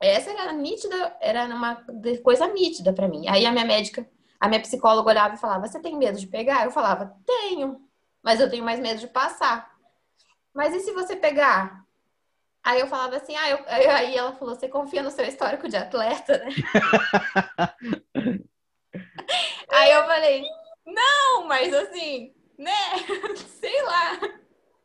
[0.00, 1.84] Essa era nítida, era uma
[2.22, 3.26] coisa nítida para mim.
[3.28, 6.64] Aí a minha médica, a minha psicóloga olhava e falava: Você tem medo de pegar?
[6.64, 7.80] Eu falava: Tenho,
[8.22, 9.76] mas eu tenho mais medo de passar.
[10.54, 11.84] Mas e se você pegar?
[12.64, 13.58] Aí eu falava assim, ah, eu...
[13.66, 16.48] aí ela falou, você confia no seu histórico de atleta, né?
[19.70, 20.42] aí eu falei,
[20.86, 22.72] não, mas assim, né?
[23.36, 24.18] Sei lá.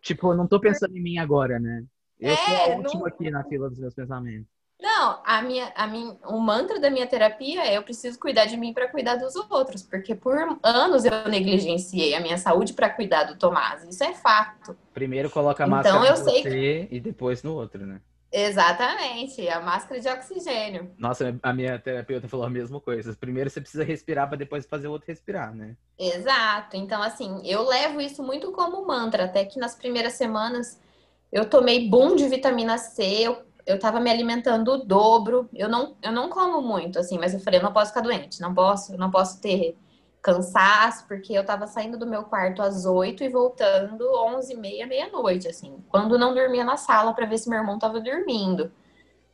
[0.02, 1.84] Tipo, eu não tô pensando em mim agora, né?
[2.20, 3.08] Eu é, sou a última não...
[3.08, 4.53] aqui na fila dos meus pensamentos.
[4.84, 8.58] Não, a minha, a minha, o mantra da minha terapia é eu preciso cuidar de
[8.58, 13.24] mim para cuidar dos outros, porque por anos eu negligenciei a minha saúde para cuidar
[13.24, 13.82] do Tomás.
[13.88, 14.78] Isso é fato.
[14.94, 16.50] Primeiro coloca a então, máscara então, eu sei você
[16.90, 16.96] que...
[16.98, 18.02] e depois no outro, né?
[18.30, 20.92] Exatamente, a máscara de oxigênio.
[20.98, 23.16] Nossa, a minha terapeuta falou a mesma coisa.
[23.18, 25.78] Primeiro você precisa respirar para depois fazer o outro respirar, né?
[25.98, 26.76] Exato.
[26.76, 30.78] Então, assim, eu levo isso muito como mantra, até que nas primeiras semanas
[31.32, 35.50] eu tomei boom de vitamina C, eu eu tava me alimentando o dobro.
[35.54, 38.42] Eu não, eu não como muito, assim, mas eu falei, eu não posso ficar doente,
[38.42, 39.78] não posso, não posso ter
[40.22, 44.88] cansaço, porque eu tava saindo do meu quarto às oito e voltando onze e meia,
[44.88, 48.72] meia-noite, assim, quando não dormia na sala para ver se meu irmão tava dormindo.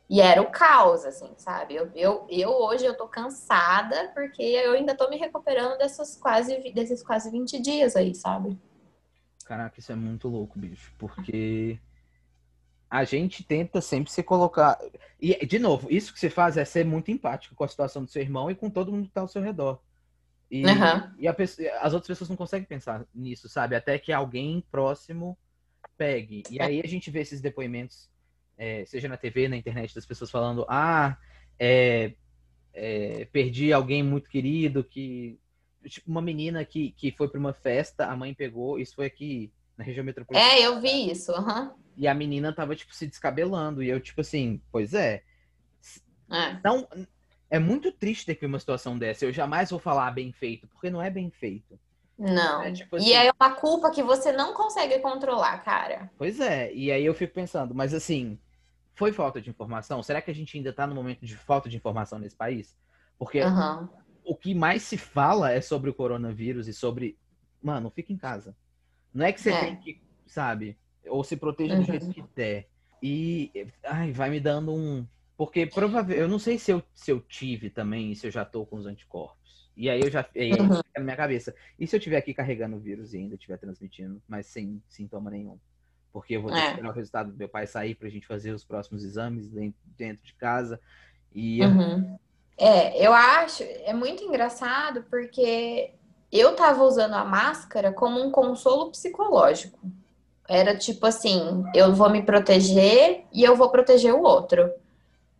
[0.08, 1.76] E era o caos, assim, sabe?
[1.76, 6.58] Eu, eu, eu hoje eu tô cansada porque eu ainda tô me recuperando dessas quase,
[6.72, 8.58] desses quase 20 dias aí, sabe?
[9.44, 11.78] Caraca, isso é muito louco, bicho, porque
[12.90, 14.76] a gente tenta sempre se colocar.
[15.20, 18.10] E, de novo, isso que você faz é ser muito empático com a situação do
[18.10, 19.80] seu irmão e com todo mundo que está ao seu redor.
[20.50, 21.10] E, uhum.
[21.16, 23.76] e pessoa, as outras pessoas não conseguem pensar nisso, sabe?
[23.76, 25.38] Até que alguém próximo
[25.96, 26.42] pegue.
[26.50, 28.10] E aí a gente vê esses depoimentos,
[28.58, 31.16] é, seja na TV, na internet, das pessoas falando: ah,
[31.56, 32.14] é,
[32.74, 35.38] é, perdi alguém muito querido, que.
[35.86, 39.50] Tipo, uma menina que, que foi para uma festa, a mãe pegou, isso foi aqui
[39.80, 40.52] na região metropolitana.
[40.52, 41.32] É, eu vi isso.
[41.32, 41.70] Uhum.
[41.96, 43.82] E a menina tava, tipo, se descabelando.
[43.82, 45.22] E eu, tipo assim, pois é.
[46.30, 46.50] é.
[46.52, 46.86] Então,
[47.48, 49.24] é muito triste ter que ver uma situação dessa.
[49.24, 51.80] Eu jamais vou falar bem feito, porque não é bem feito.
[52.18, 52.62] Não.
[52.62, 53.08] É, tipo assim...
[53.08, 56.10] E é uma culpa que você não consegue controlar, cara.
[56.18, 56.72] Pois é.
[56.74, 58.38] E aí eu fico pensando, mas assim,
[58.94, 60.02] foi falta de informação?
[60.02, 62.76] Será que a gente ainda tá no momento de falta de informação nesse país?
[63.18, 63.88] Porque uhum.
[64.24, 67.18] o que mais se fala é sobre o coronavírus e sobre.
[67.62, 68.54] Mano, fica em casa.
[69.12, 69.60] Não é que você é.
[69.60, 70.76] tem que, sabe?
[71.06, 71.80] Ou se proteja uhum.
[71.80, 72.68] do jeito que der.
[73.02, 73.50] E
[73.84, 75.06] ai, vai me dando um.
[75.36, 76.20] Porque provavelmente.
[76.20, 78.86] Eu não sei se eu, se eu tive também, se eu já tô com os
[78.86, 79.70] anticorpos.
[79.76, 80.28] E aí eu já.
[80.34, 80.80] E aí uhum.
[80.94, 81.54] na minha cabeça.
[81.78, 85.30] E se eu estiver aqui carregando o vírus e ainda estiver transmitindo, mas sem sintoma
[85.30, 85.58] nenhum?
[86.12, 86.70] Porque eu vou ter que é.
[86.70, 89.48] esperar o resultado do meu pai sair pra gente fazer os próximos exames
[89.96, 90.80] dentro de casa.
[91.34, 91.64] E.
[91.64, 92.18] Uhum.
[92.58, 93.62] É, eu acho.
[93.62, 95.94] É muito engraçado porque
[96.38, 99.78] eu tava usando a máscara como um consolo psicológico.
[100.48, 104.70] Era tipo assim, eu vou me proteger e eu vou proteger o outro.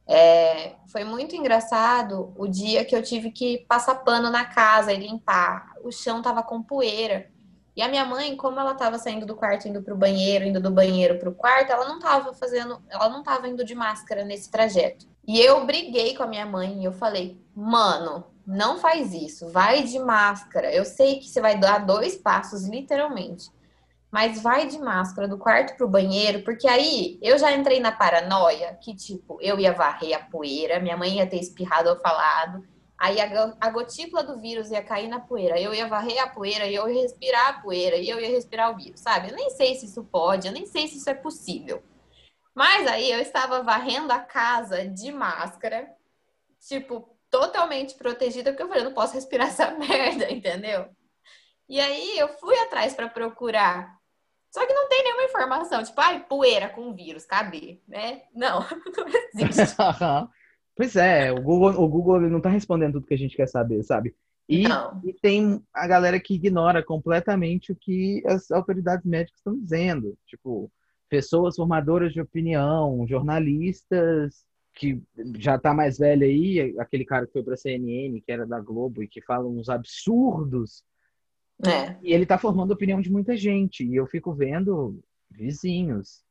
[0.07, 4.98] É, foi muito engraçado o dia que eu tive que passar pano na casa e
[4.98, 5.72] limpar.
[5.85, 7.31] O chão tava com poeira.
[7.76, 10.70] E a minha mãe, como ela tava saindo do quarto indo pro banheiro, indo do
[10.70, 15.07] banheiro pro quarto, ela não tava fazendo, ela não tava indo de máscara nesse trajeto.
[15.26, 19.82] E eu briguei com a minha mãe e eu falei: "Mano, não faz isso, vai
[19.82, 20.72] de máscara.
[20.72, 23.50] Eu sei que você vai dar dois passos literalmente
[24.10, 28.76] mas vai de máscara do quarto pro banheiro, porque aí eu já entrei na paranoia
[28.82, 32.66] que, tipo, eu ia varrer a poeira, minha mãe ia ter espirrado ou falado,
[32.98, 36.66] aí a, a gotícula do vírus ia cair na poeira, eu ia varrer a poeira
[36.68, 39.31] eu ia respirar a poeira e eu ia respirar o vírus, sabe?
[39.31, 41.83] Eu nem sei se isso pode, eu nem sei se isso é possível.
[42.52, 45.88] Mas aí eu estava varrendo a casa de máscara,
[46.58, 50.88] tipo, totalmente protegida, porque eu falei, eu não posso respirar essa merda, entendeu?
[51.68, 54.00] E aí eu fui atrás para procurar
[54.50, 57.81] só que não tem nenhuma informação, tipo, ai, poeira com vírus, cadê?
[57.87, 58.22] Né?
[58.35, 58.60] Não,
[59.35, 59.76] não existe.
[60.76, 63.83] pois é, o Google, o Google não tá respondendo tudo que a gente quer saber,
[63.85, 64.14] sabe?
[64.48, 64.64] E,
[65.04, 70.18] e, tem a galera que ignora completamente o que as autoridades médicas estão dizendo.
[70.26, 70.68] Tipo,
[71.08, 74.44] pessoas formadoras de opinião, jornalistas
[74.75, 75.00] que
[75.37, 79.02] já tá mais velho aí, aquele cara que foi pra CNN, que era da Globo,
[79.02, 80.83] e que fala uns absurdos
[81.66, 81.96] É.
[82.02, 83.85] E ele tá formando a opinião de muita gente.
[83.85, 84.98] E eu fico vendo
[85.31, 86.25] vizinhos,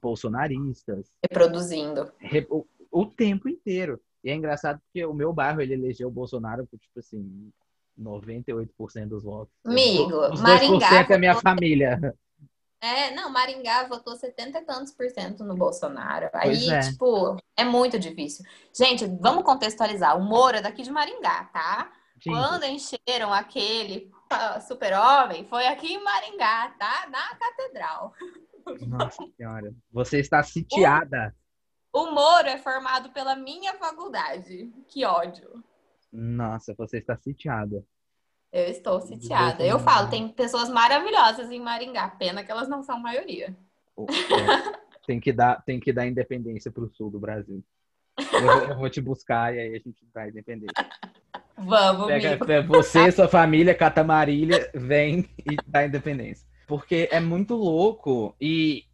[0.00, 2.12] bolsonaristas, Reproduzindo.
[2.18, 4.00] re- o, o tempo inteiro.
[4.22, 7.50] E é engraçado porque o meu bairro, ele elegeu o Bolsonaro por, tipo assim,
[7.98, 9.52] 98% dos votos.
[9.64, 12.14] Amigo, Os 2% Maringá é minha família.
[12.80, 16.30] É, não, Maringá votou 70 e tantos por cento no Bolsonaro.
[16.32, 16.80] Pois Aí, é.
[16.80, 18.44] tipo, é muito difícil.
[18.74, 20.16] Gente, vamos contextualizar.
[20.16, 21.92] O Moro é daqui de Maringá, tá?
[22.24, 27.06] Quando encheram aquele ah, super-homem, foi aqui em Maringá, tá?
[27.10, 28.14] Na catedral.
[28.86, 29.74] Nossa senhora.
[29.92, 31.34] Você está sitiada.
[31.92, 34.72] O Moro é formado pela minha faculdade.
[34.88, 35.62] Que ódio.
[36.12, 37.84] Nossa, você está sitiada.
[38.52, 39.64] Eu estou sitiada.
[39.64, 42.08] Eu falo, tem pessoas maravilhosas em Maringá.
[42.08, 43.56] Pena que elas não são maioria.
[44.08, 47.62] É, tem, que dar, tem que dar independência para o sul do Brasil.
[48.32, 50.72] Eu, vou- eu vou te buscar e aí a gente dá independência.
[51.58, 52.72] Vamos, Pega, amigo.
[52.72, 56.46] você, sua família, Catamarilha, vem e dá independência.
[56.66, 58.84] Porque é muito louco e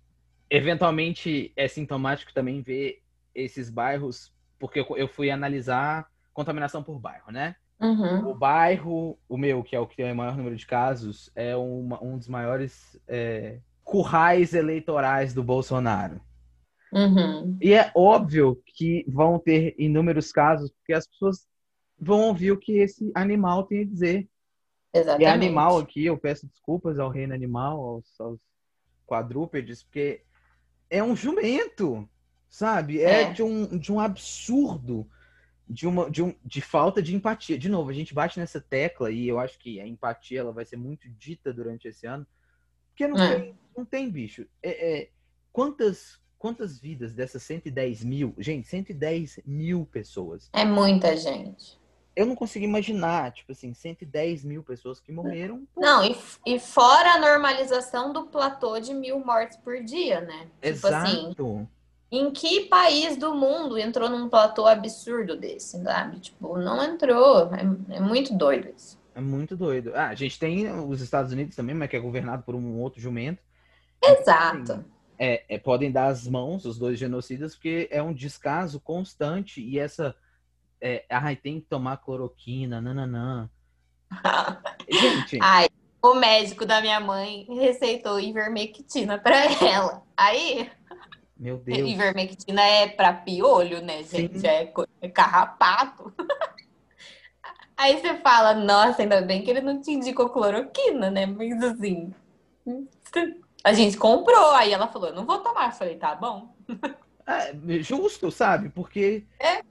[0.51, 3.03] eventualmente é sintomático também ver
[3.35, 7.55] esses bairros, porque eu fui analisar contaminação por bairro, né?
[7.81, 8.31] Uhum.
[8.31, 11.55] O bairro, o meu, que é o que tem o maior número de casos, é
[11.57, 16.21] uma- um dos maiores é, currais eleitorais do Bolsonaro.
[16.93, 17.59] Uhum.
[17.61, 21.47] E é óbvio que vão ter inúmeros casos, porque as pessoas
[21.99, 24.29] vão ouvir o que esse animal tem a dizer.
[24.95, 25.23] Exatamente.
[25.23, 28.41] E animal aqui, eu peço desculpas ao reino animal, aos, aos
[29.07, 30.23] quadrúpedes, porque
[30.89, 32.09] é um jumento,
[32.49, 33.01] sabe?
[33.03, 33.33] É, É.
[33.33, 35.07] De, um, de um absurdo,
[35.69, 37.59] de, uma, de, um, de falta de empatia.
[37.59, 40.65] De novo, a gente bate nessa tecla e eu acho que a empatia ela vai
[40.65, 42.27] ser muito dita durante esse ano,
[42.91, 43.41] porque não, É.
[43.41, 44.47] tem, não tem, bicho.
[44.63, 45.11] É, é,
[45.53, 48.35] quantas, quantas vidas dessas 110 mil?
[48.39, 50.49] Gente, 110 mil pessoas.
[50.53, 51.79] É muita gente.
[52.15, 56.59] Eu não consigo imaginar, tipo assim, 110 mil pessoas que morreram por Não, e, e
[56.59, 60.49] fora a normalização do platô de mil mortes por dia, né?
[60.63, 61.69] Tipo assim, Exato.
[62.11, 66.21] Em que país do mundo entrou num platô absurdo desse, sabe?
[66.21, 67.53] Tipo, não entrou.
[67.55, 68.99] É, é muito doido isso.
[69.15, 69.93] É muito doido.
[69.95, 73.01] Ah, a gente tem os Estados Unidos também, mas que é governado por um outro
[73.01, 73.43] jumento.
[74.03, 74.85] Exato.
[75.19, 79.79] É, é, podem dar as mãos, os dois genocidas, porque é um descaso constante e
[79.79, 80.15] essa.
[80.81, 83.49] É, ai, tem que tomar cloroquina, nananã.
[84.89, 85.69] Gente, Ai,
[86.03, 90.03] o médico da minha mãe receitou ivermectina pra ela.
[90.17, 90.71] Aí,
[91.37, 91.89] meu Deus.
[91.89, 94.41] ivermectina é pra piolho, né, gente?
[94.41, 94.47] Sim.
[94.47, 94.73] É,
[95.03, 96.13] é carrapato.
[97.77, 101.27] Aí você fala, nossa, ainda bem que ele não te indicou cloroquina, né?
[101.27, 102.11] Mas assim,
[103.63, 104.53] a gente comprou.
[104.53, 105.67] Aí ela falou, não vou tomar.
[105.67, 106.57] Eu falei, tá bom.
[107.27, 108.71] É, justo, sabe?
[108.71, 109.27] Porque.
[109.39, 109.63] É.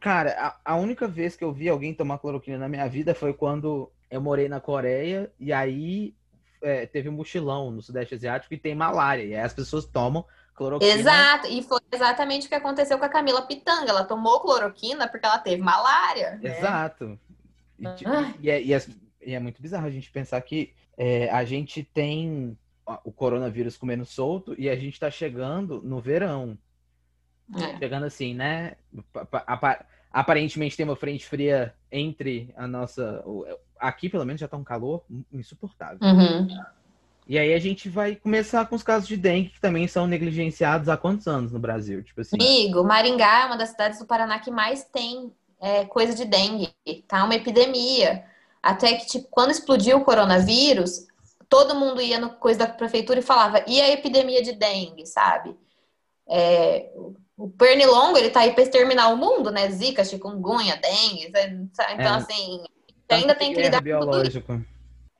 [0.00, 3.32] Cara, a, a única vez que eu vi alguém tomar cloroquina na minha vida foi
[3.32, 6.14] quando eu morei na Coreia e aí
[6.62, 9.22] é, teve um mochilão no Sudeste Asiático e tem malária.
[9.22, 10.24] E aí as pessoas tomam
[10.56, 10.92] cloroquina.
[10.92, 11.46] Exato.
[11.48, 13.90] E foi exatamente o que aconteceu com a Camila Pitanga.
[13.90, 16.38] Ela tomou cloroquina porque ela teve malária.
[16.42, 16.58] né?
[16.58, 17.18] Exato.
[17.78, 18.34] E, Ai.
[18.40, 18.86] e é, e é-
[19.24, 22.56] e é muito bizarro a gente pensar que é, a gente tem
[23.04, 26.56] o coronavírus comendo solto e a gente tá chegando no verão.
[27.54, 27.78] É.
[27.78, 28.76] Chegando assim, né?
[29.12, 33.22] Pa- pa- apa- Aparentemente tem uma frente fria entre a nossa.
[33.26, 33.44] o-
[33.78, 35.98] Aqui, pelo menos, já tá um calor insuportável.
[36.00, 36.48] Uhum.
[37.28, 40.88] E aí a gente vai começar com os casos de dengue, que também são negligenciados
[40.88, 42.02] há quantos anos no Brasil?
[42.02, 42.36] Tipo assim.
[42.36, 46.68] Amigo, Maringá é uma das cidades do Paraná que mais tem é, coisa de dengue,
[47.08, 47.24] tá?
[47.24, 48.24] Uma epidemia.
[48.62, 51.06] Até que, tipo, quando explodiu o coronavírus,
[51.48, 55.56] todo mundo ia no coisa da prefeitura e falava, e a epidemia de dengue, sabe?
[56.28, 56.90] É,
[57.36, 59.68] o pernilongo, ele tá aí para exterminar o mundo, né?
[59.70, 61.32] Zika, chikungunya, dengue,
[61.72, 61.94] sabe?
[61.94, 62.16] então É.
[62.18, 62.64] assim,
[63.08, 64.42] ainda tem que lidar com tudo isso.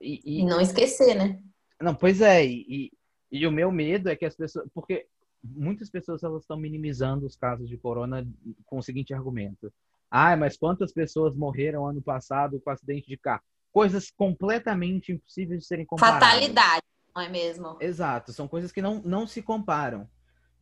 [0.01, 1.39] E, e- E não esquecer, né?
[1.81, 2.91] Não, pois é, e,
[3.31, 4.69] e, o meu medo é que as pessoas.
[4.75, 5.07] Porque
[5.43, 8.27] muitas pessoas elas estão minimizando os casos de corona
[8.65, 9.73] com o seguinte argumento.
[10.11, 13.43] Ah, mas quantas pessoas morreram ano passado com acidente de carro?
[13.73, 16.23] Coisas completamente impossíveis de serem comparadas.
[16.23, 16.83] Fatalidade,
[17.15, 17.77] não é mesmo?
[17.81, 20.09] Exato, são coisas que não, não se comparam.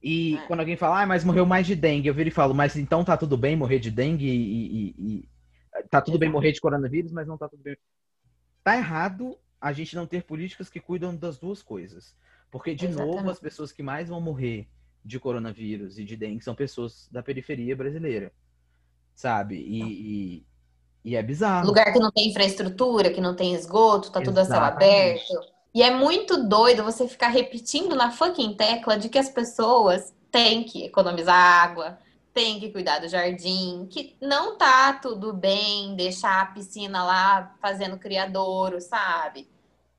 [0.03, 0.47] E É.
[0.47, 3.05] quando alguém fala, ah, mas morreu mais de dengue, eu viro e falo, mas então
[3.05, 5.29] tá tudo bem morrer de dengue e, e- e-
[5.89, 6.39] tá tudo bem Exato.
[6.39, 7.77] morrer de coronavírus, mas não tá tudo bem.
[8.63, 12.15] Tá errado a gente não ter políticas que cuidam das duas coisas.
[12.51, 13.31] Porque, de novo, Exatamente.
[13.31, 14.69] as pessoas que mais vão morrer
[15.03, 18.31] de coronavírus e de dengue são pessoas da periferia brasileira.
[19.15, 19.57] Sabe?
[19.57, 20.47] E, e,
[21.03, 21.67] e é bizarro.
[21.67, 25.33] Lugar que não tem infraestrutura, que não tem esgoto, tá tudo a céu Exatamente.
[25.33, 25.55] aberto.
[25.75, 30.65] E é muito doido você ficar repetindo na fucking tecla de que as pessoas têm
[30.65, 31.99] que economizar água,
[32.35, 37.97] têm que cuidar do jardim, que não tá tudo bem deixar a piscina lá fazendo
[37.97, 39.54] criadouro, sabe?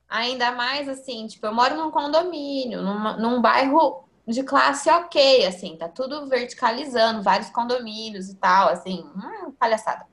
[0.07, 5.77] Ainda mais assim, tipo, eu moro num condomínio, numa, num bairro de classe ok, assim,
[5.77, 10.05] tá tudo verticalizando, vários condomínios e tal, assim, hum, palhaçada.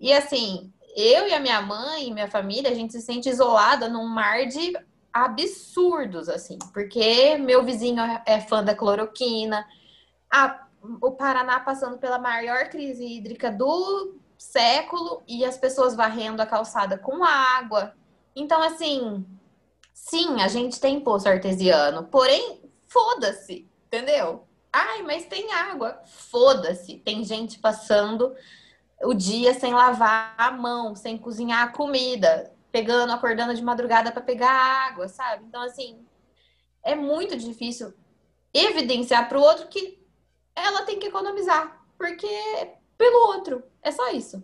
[0.00, 3.88] E assim, eu e a minha mãe e minha família, a gente se sente isolada
[3.88, 4.72] num mar de
[5.12, 9.66] absurdos, assim, porque meu vizinho é fã da cloroquina,
[10.30, 10.66] a,
[11.00, 16.98] o Paraná passando pela maior crise hídrica do século e as pessoas varrendo a calçada
[16.98, 17.94] com água.
[18.34, 19.24] Então, assim,
[19.92, 24.46] sim, a gente tem poço artesiano, porém, foda-se, entendeu?
[24.72, 26.00] Ai, mas tem água.
[26.06, 26.98] Foda-se.
[26.98, 28.34] Tem gente passando
[29.02, 34.22] o dia sem lavar a mão, sem cozinhar a comida, pegando, acordando de madrugada para
[34.22, 35.44] pegar água, sabe?
[35.44, 36.06] Então, assim,
[36.82, 37.92] é muito difícil
[38.54, 40.00] evidenciar para o outro que
[40.54, 42.28] ela tem que economizar, porque
[42.96, 44.42] pelo outro, é só isso.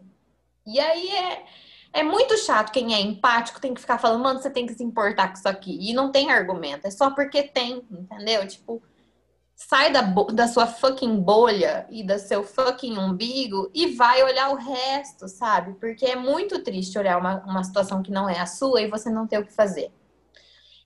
[0.66, 1.46] E aí é,
[1.92, 4.84] é muito chato quem é empático tem que ficar falando, mano, você tem que se
[4.84, 5.78] importar com isso aqui.
[5.80, 8.46] E não tem argumento, é só porque tem, entendeu?
[8.46, 8.82] Tipo,
[9.54, 14.54] sai da, da sua fucking bolha e do seu fucking umbigo e vai olhar o
[14.54, 15.74] resto, sabe?
[15.80, 19.10] Porque é muito triste olhar uma, uma situação que não é a sua e você
[19.10, 19.92] não ter o que fazer.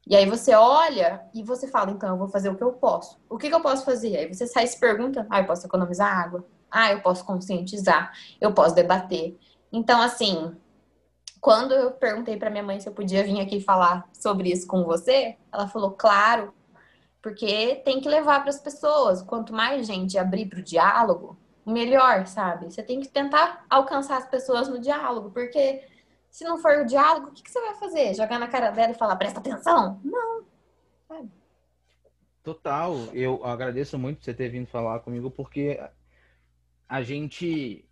[0.07, 3.21] E aí você olha e você fala, então eu vou fazer o que eu posso.
[3.29, 4.17] O que, que eu posso fazer?
[4.17, 6.45] Aí você sai e se pergunta, ah, eu posso economizar água?
[6.71, 9.39] Ah, eu posso conscientizar, eu posso debater.
[9.71, 10.57] Então, assim,
[11.43, 14.85] quando eu perguntei para minha mãe se eu podia vir aqui falar sobre isso com
[14.85, 16.55] você, ela falou, claro,
[17.21, 19.23] porque tem que levar para as pessoas.
[19.23, 21.37] Quanto mais gente abrir para o diálogo,
[21.67, 22.67] melhor, sabe?
[22.67, 25.83] Você tem que tentar alcançar as pessoas no diálogo, porque
[26.31, 28.15] se não for o diálogo, o que, que você vai fazer?
[28.15, 30.01] Jogar na cara dela e falar, presta atenção?
[30.05, 30.45] Não,
[31.09, 31.29] sabe?
[32.45, 35.81] Total, eu agradeço muito você ter vindo falar comigo, porque
[36.89, 37.85] a gente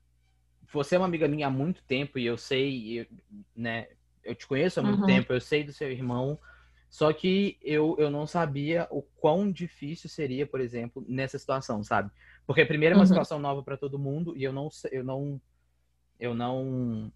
[0.72, 3.08] você é uma amiga minha há muito tempo e eu sei,
[3.54, 3.88] né?
[4.22, 5.06] Eu te conheço há muito uhum.
[5.06, 6.38] tempo, eu sei do seu irmão.
[6.88, 12.10] Só que eu, eu não sabia o quão difícil seria, por exemplo, nessa situação, sabe?
[12.46, 13.06] Porque primeiro é uma uhum.
[13.06, 15.40] situação nova para todo mundo e eu não eu não
[16.18, 17.12] eu não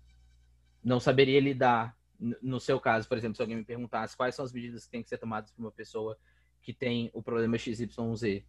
[0.83, 1.97] não saberia lidar
[2.41, 5.03] no seu caso, por exemplo, se alguém me perguntasse quais são as medidas que têm
[5.03, 6.17] que ser tomadas por uma pessoa
[6.63, 8.43] que tem o problema XYZ.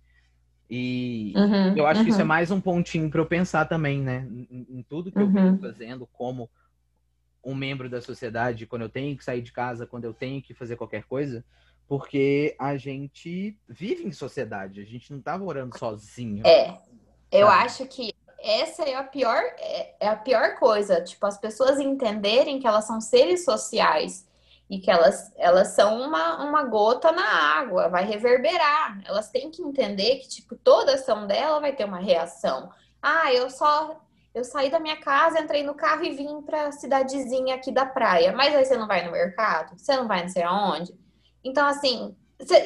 [0.70, 2.05] E uhum, eu acho uhum.
[2.05, 2.28] que isso é uhum.
[2.28, 4.28] mais um pontinho para eu pensar também, né?
[4.32, 5.26] Em, em tudo que uhum.
[5.26, 6.49] eu venho fazendo como
[7.43, 10.53] um membro da sociedade, quando eu tenho que sair de casa, quando eu tenho que
[10.53, 11.45] fazer qualquer coisa,
[11.88, 16.45] porque a gente vive em sociedade, a gente não tá morando sozinho.
[16.45, 16.80] É,
[17.32, 21.80] eu acho que essa é a pior, é, é a pior coisa, tipo, as pessoas
[21.80, 24.28] entenderem que elas são seres sociais
[24.70, 27.26] e que elas, elas são uma, uma gota na
[27.59, 28.99] água, vai reverberar.
[29.05, 32.72] Elas têm que entender que, tipo, toda ação dela vai ter uma reação.
[33.01, 34.01] Ah, eu só
[34.36, 37.86] eu saí da minha casa, entrei no carro e vim para a cidadezinha aqui da
[37.86, 38.34] praia.
[38.34, 39.80] Mas aí você não vai no mercado?
[39.80, 40.93] Você não vai não sei aonde?
[41.41, 42.13] Então, assim,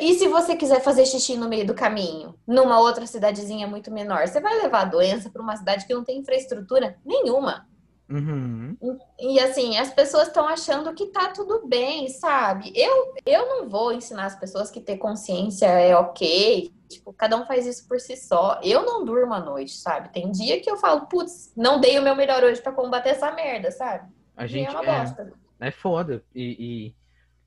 [0.02, 4.28] e se você quiser fazer xixi no meio do caminho, numa outra cidadezinha muito menor,
[4.28, 7.68] você vai levar a doença para uma cidade que não tem infraestrutura nenhuma.
[8.10, 8.76] Uhum.
[9.20, 12.72] E, assim, as pessoas estão achando que tá tudo bem, sabe?
[12.76, 16.74] Eu, eu não vou ensinar as pessoas que ter consciência é ok.
[16.90, 18.60] Tipo, cada um faz isso por si só.
[18.64, 20.10] Eu não durmo à noite, sabe?
[20.10, 23.32] Tem dia que eu falo, putz, não dei o meu melhor hoje para combater essa
[23.32, 24.12] merda, sabe?
[24.36, 25.32] A gente é uma bosta.
[25.60, 26.24] É, é foda.
[26.34, 26.96] E,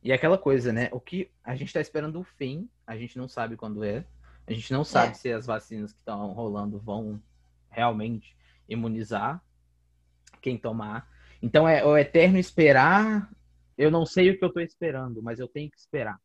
[0.05, 0.89] e, e aquela coisa, né?
[0.93, 4.05] O que a gente tá esperando o fim, a gente não sabe quando é.
[4.47, 5.15] A gente não sabe é.
[5.15, 7.21] se as vacinas que estão rolando vão
[7.69, 8.37] realmente
[8.69, 9.43] imunizar
[10.43, 11.09] quem tomar.
[11.41, 13.31] Então é o eterno esperar.
[13.79, 16.19] Eu não sei o que eu estou esperando, mas eu tenho que esperar.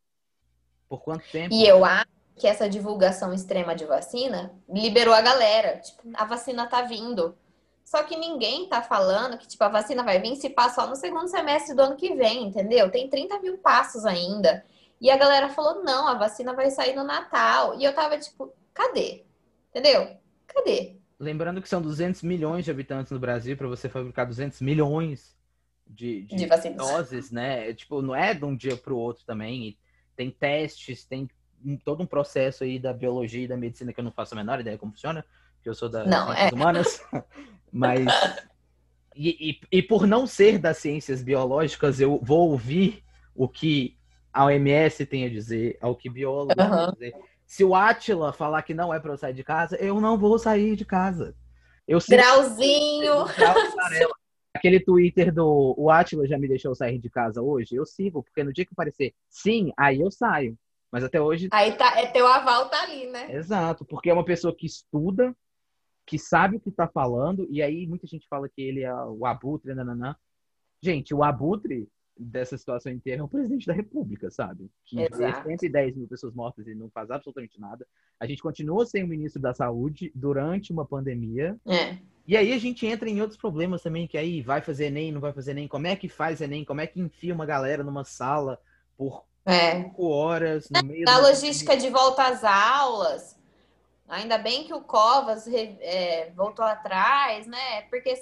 [0.88, 1.54] Por quanto tempo?
[1.54, 2.06] E eu acho
[2.36, 5.78] que essa divulgação extrema de vacina liberou a galera.
[5.78, 7.36] Tipo, a vacina tá vindo.
[7.84, 11.26] Só que ninguém tá falando que, tipo, a vacina vai vir se passar no segundo
[11.26, 12.90] semestre do ano que vem, entendeu?
[12.90, 14.64] Tem 30 mil passos ainda.
[15.00, 17.78] E a galera falou, não, a vacina vai sair no Natal.
[17.78, 19.24] E eu tava, tipo, cadê?
[19.70, 20.16] Entendeu?
[20.46, 20.97] Cadê?
[21.18, 25.36] Lembrando que são 200 milhões de habitantes no Brasil para você fabricar 200 milhões
[25.86, 27.72] de, de, de doses, né?
[27.74, 29.76] Tipo, não é de um dia para o outro também.
[30.14, 31.28] tem testes, tem
[31.84, 34.60] todo um processo aí da biologia e da medicina que eu não faço a menor
[34.60, 35.24] ideia como funciona,
[35.56, 36.54] porque eu sou das não, ciências é.
[36.54, 37.02] humanas.
[37.72, 38.06] Mas
[39.14, 43.02] e, e, e, por não ser das ciências biológicas, eu vou ouvir
[43.34, 43.98] o que
[44.32, 46.70] a OMS tem a dizer, ao que biólogos uhum.
[46.70, 47.14] têm a dizer.
[47.48, 50.38] Se o Atila falar que não é para eu sair de casa, eu não vou
[50.38, 51.34] sair de casa.
[51.86, 53.24] Eu Grauzinho!
[54.54, 58.44] Aquele Twitter do o Atila já me deixou sair de casa hoje, eu sigo, porque
[58.44, 60.58] no dia que aparecer sim, aí eu saio.
[60.92, 61.48] Mas até hoje.
[61.50, 63.34] Aí tá, é teu aval tá ali, né?
[63.34, 65.34] Exato, porque é uma pessoa que estuda,
[66.04, 69.24] que sabe o que tá falando, e aí muita gente fala que ele é o
[69.24, 70.14] abutre, nananã.
[70.82, 71.88] Gente, o abutre
[72.18, 74.70] dessa situação inteira é o presidente da República, sabe?
[74.84, 75.16] Que Exato.
[75.44, 77.86] vê 110 mil pessoas mortas e não faz absolutamente nada.
[78.18, 81.56] A gente continua sem o ministro da Saúde durante uma pandemia.
[81.66, 81.96] É.
[82.26, 85.20] E aí a gente entra em outros problemas também, que aí vai fazer Enem, não
[85.20, 88.04] vai fazer Enem, como é que faz Enem, como é que enfia uma galera numa
[88.04, 88.60] sala
[88.96, 89.76] por É.
[89.82, 93.38] cinco horas no meio Na da- logística de volta às aulas,
[94.06, 97.82] ainda bem que o Covas é, voltou atrás, né?
[97.88, 98.12] Porque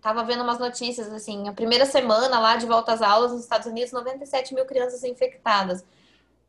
[0.00, 3.66] tava vendo umas notícias assim, a primeira semana lá de volta às aulas nos Estados
[3.66, 5.84] Unidos, 97 mil crianças infectadas.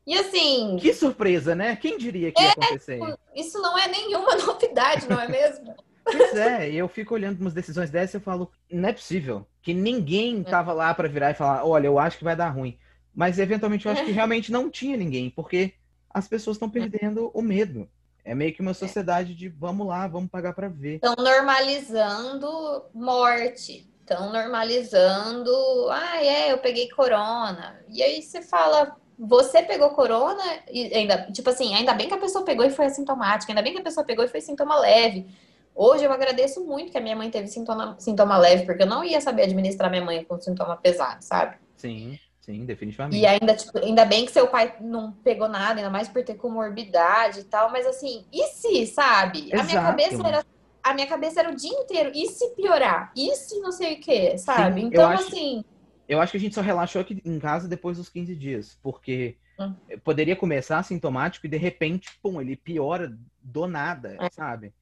[0.06, 1.76] E assim, Que surpresa, né?
[1.76, 2.98] Quem diria que ia acontecer?
[3.34, 5.74] isso não é nenhuma novidade, não é mesmo?
[6.02, 9.46] Pois é, e eu fico olhando umas decisões dessas e eu falo, não é possível
[9.62, 12.78] que ninguém tava lá pra virar e falar, olha, eu acho que vai dar ruim.
[13.14, 15.74] Mas eventualmente eu acho que realmente não tinha ninguém, porque
[16.08, 17.88] as pessoas estão perdendo o medo.
[18.24, 20.96] É meio que uma sociedade de vamos lá, vamos pagar pra ver.
[20.96, 23.88] Estão normalizando morte.
[24.00, 25.52] Estão normalizando.
[25.90, 27.80] Ah, é, eu peguei corona.
[27.88, 32.18] E aí você fala, você pegou corona e ainda, tipo assim, ainda bem que a
[32.18, 35.26] pessoa pegou e foi assintomática, ainda bem que a pessoa pegou e foi sintoma leve.
[35.74, 39.04] Hoje eu agradeço muito que a minha mãe teve sintoma, sintoma leve, porque eu não
[39.04, 41.56] ia saber administrar minha mãe com sintoma pesado, sabe?
[41.76, 42.18] Sim,
[42.52, 43.22] sim, definitivamente.
[43.22, 46.36] E ainda, tipo, ainda bem que seu pai não pegou nada, ainda mais por ter
[46.36, 49.52] comorbidade e tal, mas assim, e se, sabe?
[49.52, 49.86] A minha Exato.
[49.86, 50.44] cabeça era
[50.82, 53.12] a minha cabeça era o dia inteiro, e se piorar?
[53.14, 54.80] E se não sei o que, sabe?
[54.80, 55.62] Sim, eu então, acho- assim,
[56.08, 59.38] Eu acho que a gente só relaxou aqui em casa depois dos 15 dias, porque
[59.58, 59.76] Hum.
[60.04, 64.28] poderia começar sintomático e de repente, pum, ele piora do nada, É.
[64.30, 64.74] sabe?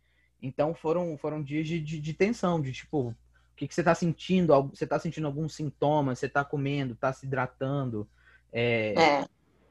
[0.42, 3.14] Então foram, foram dias de, de, de tensão, de tipo,
[3.59, 4.54] que, que você tá sentindo?
[4.68, 6.14] Você tá sentindo algum sintoma?
[6.14, 8.09] Você tá comendo, tá se hidratando,
[8.52, 9.24] é, é.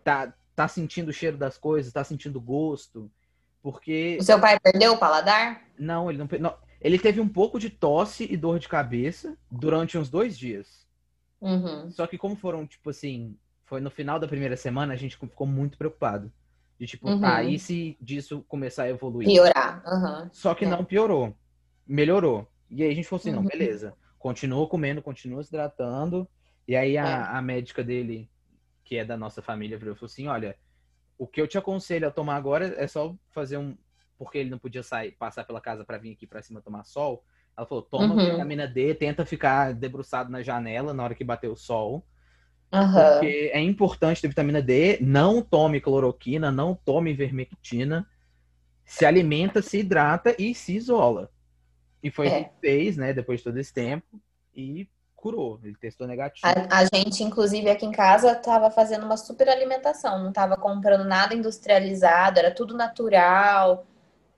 [0.03, 3.09] tá, tá sentindo o cheiro das coisas, tá sentindo o gosto?
[3.61, 5.61] Porque O seu pai perdeu o paladar?
[5.79, 6.55] não, ele não, não.
[6.79, 10.85] Ele teve um pouco de tosse e dor de cabeça durante uns dois dias.
[11.41, 11.89] Uhum.
[11.89, 13.35] Só que como foram, tipo assim,
[13.65, 16.31] foi no final da primeira semana, a gente ficou muito preocupado.
[16.79, 17.25] De tipo, Uhum.
[17.25, 19.27] ah, e se disso começar a evoluir?
[19.27, 19.81] Piorar.
[19.88, 20.29] Uhum.
[20.31, 20.67] Só que É.
[20.67, 21.35] não piorou.
[21.88, 22.47] Melhorou.
[22.70, 23.47] E aí a gente falou assim, não, Uhum.
[23.47, 23.93] beleza.
[24.20, 26.28] Continua comendo, continua se hidratando.
[26.68, 26.99] E aí É.
[26.99, 28.30] a, a médica dele,
[28.84, 30.55] que é da nossa família, falou assim, olha,
[31.18, 33.76] o que eu te aconselho a tomar agora é só fazer um...
[34.18, 37.24] Porque ele não podia sair, passar pela casa pra vir aqui pra cima tomar sol.
[37.55, 38.32] Ela falou, toma Uhum.
[38.32, 42.05] vitamina D, tenta ficar debruçado na janela na hora que bater o sol.
[42.74, 42.93] Uhum.
[42.93, 44.97] Porque é importante ter vitamina D.
[45.01, 48.07] Não tome cloroquina, não tome vermectina.
[48.84, 51.30] Se alimenta, se hidrata e se isola.
[52.01, 52.31] E foi o É.
[52.31, 53.13] que ele fez, né?
[53.13, 54.19] Depois de todo esse tempo.
[54.55, 55.59] E curou.
[55.63, 56.45] Ele testou negativo.
[56.47, 61.03] A, a gente, inclusive, aqui em casa, estava fazendo uma super alimentação, não estava comprando
[61.03, 63.85] nada industrializado, era tudo natural.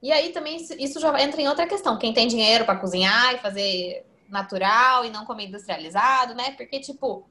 [0.01, 1.97] E aí também isso, isso já entra em outra questão.
[1.99, 6.51] Quem tem dinheiro para cozinhar e fazer natural e não comer industrializado, né?
[6.51, 7.28] Porque, tipo,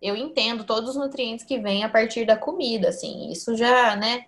[0.00, 4.26] eu entendo todos os nutrientes que vêm a partir da comida, assim, isso já, né?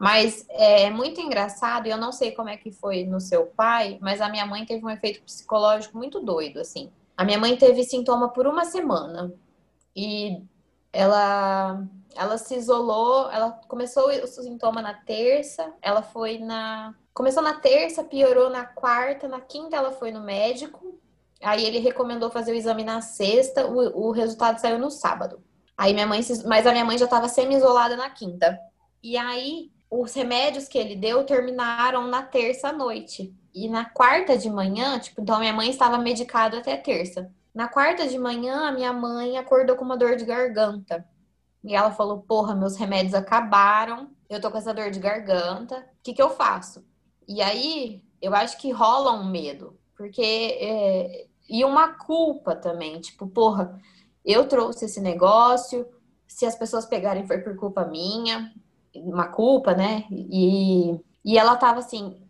[0.00, 3.98] Mas é muito engraçado, e eu não sei como é que foi no seu pai,
[4.00, 6.90] mas a minha mãe teve um efeito psicológico muito doido, assim.
[7.14, 9.30] A minha mãe teve sintoma por uma semana
[9.94, 10.42] e
[10.90, 11.86] ela
[12.16, 18.02] ela se isolou, ela começou o sintoma na terça, ela foi na começou na terça,
[18.02, 20.98] piorou na quarta, na quinta ela foi no médico.
[21.42, 25.42] Aí ele recomendou fazer o exame na sexta, o, o resultado saiu no sábado.
[25.76, 28.58] Aí minha mãe, mas a minha mãe já estava semi-isolada na quinta.
[29.02, 33.34] E aí os remédios que ele deu terminaram na terça à noite.
[33.54, 37.30] E na quarta de manhã, tipo, então minha mãe estava medicada até terça.
[37.54, 41.04] Na quarta de manhã, a minha mãe acordou com uma dor de garganta.
[41.64, 46.02] E ela falou: Porra, meus remédios acabaram, eu tô com essa dor de garganta, o
[46.02, 46.84] que que eu faço?
[47.28, 50.22] E aí, eu acho que rola um medo, porque.
[50.22, 53.78] é, E uma culpa também, tipo, porra,
[54.24, 55.86] eu trouxe esse negócio,
[56.28, 58.52] se as pessoas pegarem foi por culpa minha,
[58.94, 60.04] uma culpa, né?
[60.10, 62.20] E, e ela tava assim,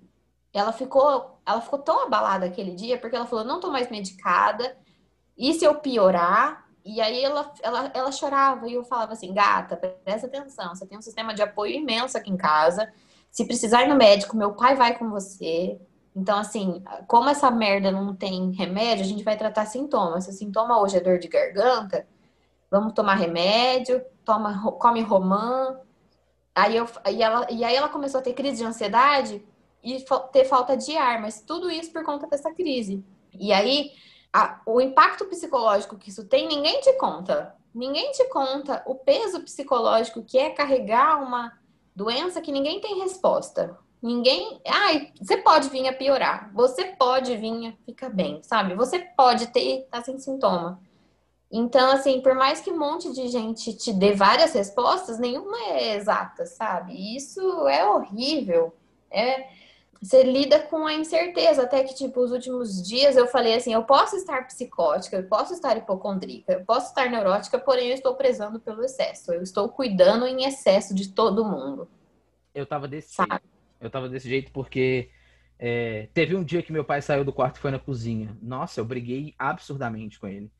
[0.52, 4.76] ela ficou, ela ficou tão abalada aquele dia, porque ela falou, não tô mais medicada,
[5.36, 6.66] e se eu piorar?
[6.84, 10.98] E aí ela, ela, ela chorava, e eu falava assim, gata, presta atenção, você tem
[10.98, 12.92] um sistema de apoio imenso aqui em casa,
[13.30, 15.80] se precisar ir no médico, meu pai vai com você.
[16.14, 20.24] Então, assim, como essa merda não tem remédio, a gente vai tratar sintomas.
[20.24, 22.06] Se o sintoma hoje é dor de garganta,
[22.68, 25.78] vamos tomar remédio, toma, come romã.
[26.54, 29.42] Aí, eu, e, ela, e aí ela começou a ter crise de ansiedade
[29.82, 33.04] e ter falta de ar, mas tudo isso por conta dessa crise.
[33.32, 33.92] E aí,
[34.32, 37.54] a- o impacto psicológico que isso tem, ninguém te conta.
[37.74, 41.52] Ninguém te conta o peso psicológico que é carregar uma
[41.94, 43.78] doença que ninguém tem resposta.
[44.02, 44.60] Ninguém.
[44.66, 46.50] Ai, você pode vir a piorar.
[46.54, 48.74] Você pode vir a ficar bem, sabe?
[48.74, 50.80] Você pode ter, tá sem sintoma.
[51.50, 55.96] Então, assim, por mais que um monte de gente te dê várias respostas, nenhuma é
[55.96, 57.16] exata, sabe?
[57.16, 58.72] Isso é horrível.
[59.10, 59.48] É,
[60.00, 63.82] você lida com a incerteza, até que, tipo, os últimos dias eu falei assim, eu
[63.82, 68.60] posso estar psicótica, eu posso estar hipocondríaca, eu posso estar neurótica, porém eu estou prezando
[68.60, 69.32] pelo excesso.
[69.32, 71.88] Eu estou cuidando em excesso de todo mundo.
[72.54, 73.30] Eu tava desse Sabe?
[73.30, 73.44] jeito.
[73.80, 75.10] Eu tava desse jeito porque
[75.58, 78.36] é, teve um dia que meu pai saiu do quarto e foi na cozinha.
[78.40, 80.50] Nossa, eu briguei absurdamente com ele.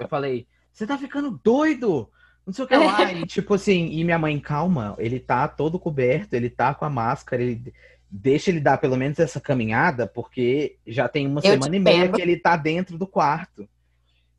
[0.00, 2.08] Eu falei, você tá ficando doido?
[2.46, 3.12] Não sei o que lá.
[3.12, 6.90] E tipo assim, e minha mãe, calma, ele tá todo coberto, ele tá com a
[6.90, 7.72] máscara, ele
[8.10, 12.08] deixa ele dar pelo menos essa caminhada, porque já tem uma eu semana e meia
[12.10, 13.68] que ele tá dentro do quarto.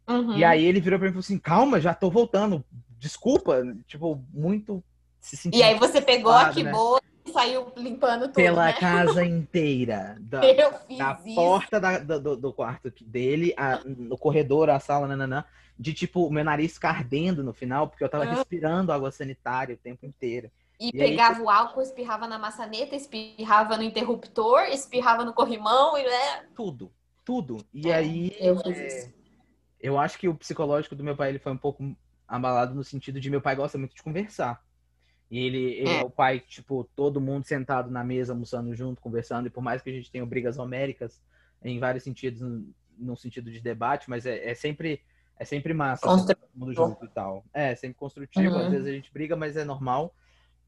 [0.08, 0.38] Uhum.
[0.38, 2.64] E aí ele virou pra mim e falou assim: calma, já tô voltando.
[3.00, 4.84] Desculpa, tipo, muito
[5.24, 5.50] se.
[5.54, 6.72] E aí você pegou a que né?
[6.72, 8.34] boa e saiu limpando tudo.
[8.34, 8.74] Pela né?
[8.74, 10.18] casa inteira.
[10.20, 15.08] Da, eu fiz da porta da, do, do, quarto dele, a, no corredor, a sala,
[15.08, 15.46] nananã,
[15.80, 20.06] de tipo, meu nariz ardendo no final, porque eu tava respirando água sanitária o tempo
[20.06, 20.52] inteiro.
[20.80, 21.42] E, e pegava aí...
[21.42, 26.44] o álcool, espirrava na maçaneta, espirrava no interruptor, espirrava no corrimão e né?
[26.56, 26.92] Tudo,
[27.24, 27.58] tudo.
[27.74, 28.36] E é, aí.
[28.40, 29.10] Eu é...
[29.80, 31.94] Eu acho que o psicológico do meu pai ele foi um pouco
[32.26, 34.64] abalado no sentido de meu pai gosta muito de conversar.
[35.34, 36.02] E ele, ele é.
[36.02, 36.04] é.
[36.04, 39.48] o pai, tipo, todo mundo sentado na mesa, almoçando junto, conversando.
[39.48, 41.20] E por mais que a gente tenha brigas homéricas,
[41.64, 42.40] em vários sentidos,
[42.96, 45.02] no sentido de debate, mas é, é sempre
[45.40, 47.44] é sempre massa, assim, todo mundo junto e tal.
[47.52, 48.54] É, sempre construtivo.
[48.54, 48.66] Uhum.
[48.66, 50.14] Às vezes a gente briga, mas é normal.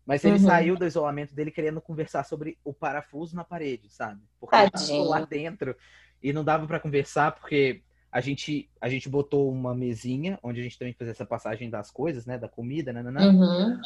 [0.03, 0.47] Mas ele uhum.
[0.47, 4.19] saiu do isolamento dele querendo conversar sobre o parafuso na parede, sabe?
[4.39, 5.01] Porque Tadinho.
[5.01, 5.75] ele lá dentro
[6.23, 10.63] e não dava para conversar porque a gente a gente botou uma mesinha onde a
[10.63, 13.03] gente também fazia essa passagem das coisas, né, da comida, né.
[13.03, 13.79] Uhum.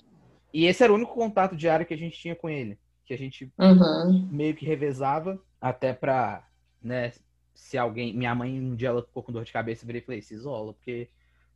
[0.53, 3.17] E esse era o único contato diário que a gente tinha com ele, que a
[3.17, 4.27] gente uhum.
[4.31, 6.47] meio que revezava até pra,
[6.81, 7.11] né,
[7.53, 10.05] se alguém, minha mãe um dia ela ficou com dor de cabeça, eu virei e
[10.05, 11.09] falei, se isola, porque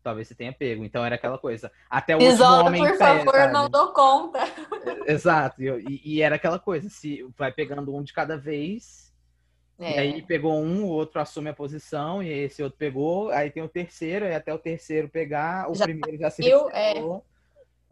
[0.04, 0.84] talvez você tenha pego.
[0.84, 1.72] Então era aquela coisa.
[1.90, 4.40] Até o Isola, homem por favor, pé, não dou conta.
[5.08, 5.64] Exato.
[5.64, 9.14] E, e, era aquela coisa, se vai pegando um de cada vez,
[9.80, 9.96] é.
[9.96, 13.64] e aí pegou um, o outro assume a posição, e esse outro pegou, aí tem
[13.64, 16.94] o terceiro, e até o terceiro pegar, o já primeiro já se eu, é.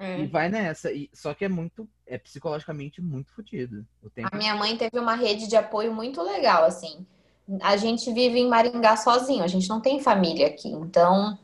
[0.01, 0.19] É.
[0.19, 0.91] E vai nessa.
[0.91, 3.85] E, só que é muito, é psicologicamente muito fodido.
[4.31, 7.05] A minha mãe teve uma rede de apoio muito legal, assim.
[7.61, 10.69] A gente vive em Maringá sozinho, a gente não tem família aqui.
[10.69, 11.37] Então,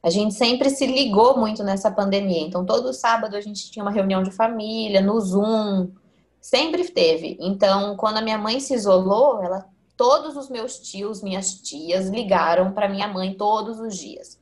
[0.00, 2.42] a gente sempre se ligou muito nessa pandemia.
[2.42, 5.90] Então, todo sábado a gente tinha uma reunião de família, no Zoom.
[6.40, 7.36] Sempre teve.
[7.40, 12.70] Então, quando a minha mãe se isolou, ela, todos os meus tios, minhas tias, ligaram
[12.70, 14.38] para minha mãe todos os dias.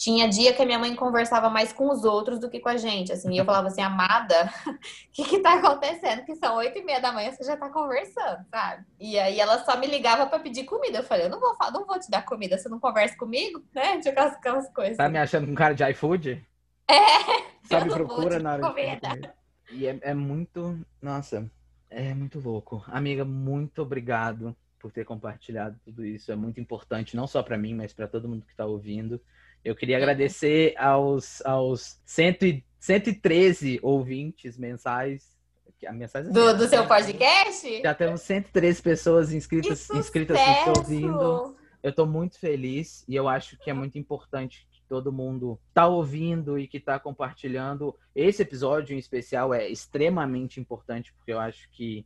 [0.00, 2.78] Tinha dia que a minha mãe conversava mais com os outros do que com a
[2.78, 4.72] gente, assim, e eu falava assim, amada, o
[5.12, 6.24] que que tá acontecendo?
[6.24, 8.86] Que são oito e meia da manhã, você já tá conversando, sabe?
[8.98, 11.00] E aí ela só me ligava para pedir comida.
[11.00, 14.00] Eu falei, eu não vou, não vou te dar comida, você não conversa comigo, né?
[14.00, 14.96] Tinha aquelas, aquelas coisas.
[14.96, 16.46] Tá me achando com cara de iFood?
[16.88, 17.68] É.
[17.68, 19.30] Só me procura na hora de
[19.72, 21.46] E é, é muito, nossa,
[21.90, 22.82] é muito louco.
[22.86, 26.32] Amiga, muito obrigado por ter compartilhado tudo isso.
[26.32, 29.20] É muito importante, não só para mim, mas para todo mundo que está ouvindo.
[29.64, 35.38] Eu queria agradecer aos, aos 100, 113 ouvintes mensais.
[35.86, 37.82] A mensagem do, do seu podcast?
[37.82, 41.56] Já temos 113 pessoas inscritas, inscritas nos ouvindo.
[41.82, 45.86] Eu estou muito feliz e eu acho que é muito importante que todo mundo está
[45.86, 47.96] ouvindo e que está compartilhando.
[48.14, 52.04] Esse episódio em especial é extremamente importante porque eu acho que,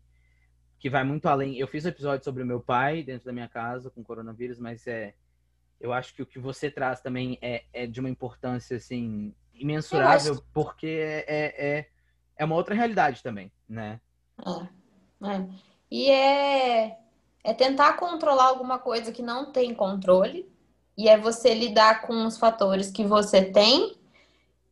[0.78, 1.58] que vai muito além.
[1.58, 4.86] Eu fiz um episódio sobre o meu pai dentro da minha casa com coronavírus, mas
[4.86, 5.14] é
[5.84, 10.32] eu acho que o que você traz também é, é de uma importância assim imensurável,
[10.32, 10.44] acho...
[10.50, 11.88] porque é, é, é,
[12.38, 14.00] é uma outra realidade também, né?
[14.42, 15.46] É, é.
[15.90, 16.98] E é,
[17.44, 20.50] é tentar controlar alguma coisa que não tem controle,
[20.96, 23.94] e é você lidar com os fatores que você tem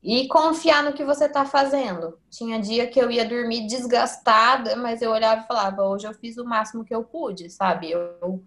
[0.02, 2.18] e confiar no que você está fazendo.
[2.30, 6.38] Tinha dia que eu ia dormir desgastada, mas eu olhava e falava, hoje eu fiz
[6.38, 7.90] o máximo que eu pude, sabe?
[7.90, 8.42] Eu,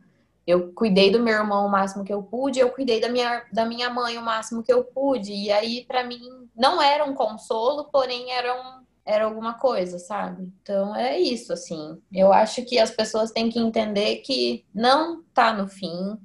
[0.45, 3.65] eu cuidei do meu irmão o máximo que eu pude, eu cuidei da minha, da
[3.65, 5.33] minha mãe o máximo que eu pude.
[5.33, 6.21] E aí, para mim,
[6.55, 10.51] não era um consolo, porém era, um, era alguma coisa, sabe?
[10.61, 11.99] Então é isso, assim.
[12.13, 16.15] Eu acho que as pessoas têm que entender que não tá no fim,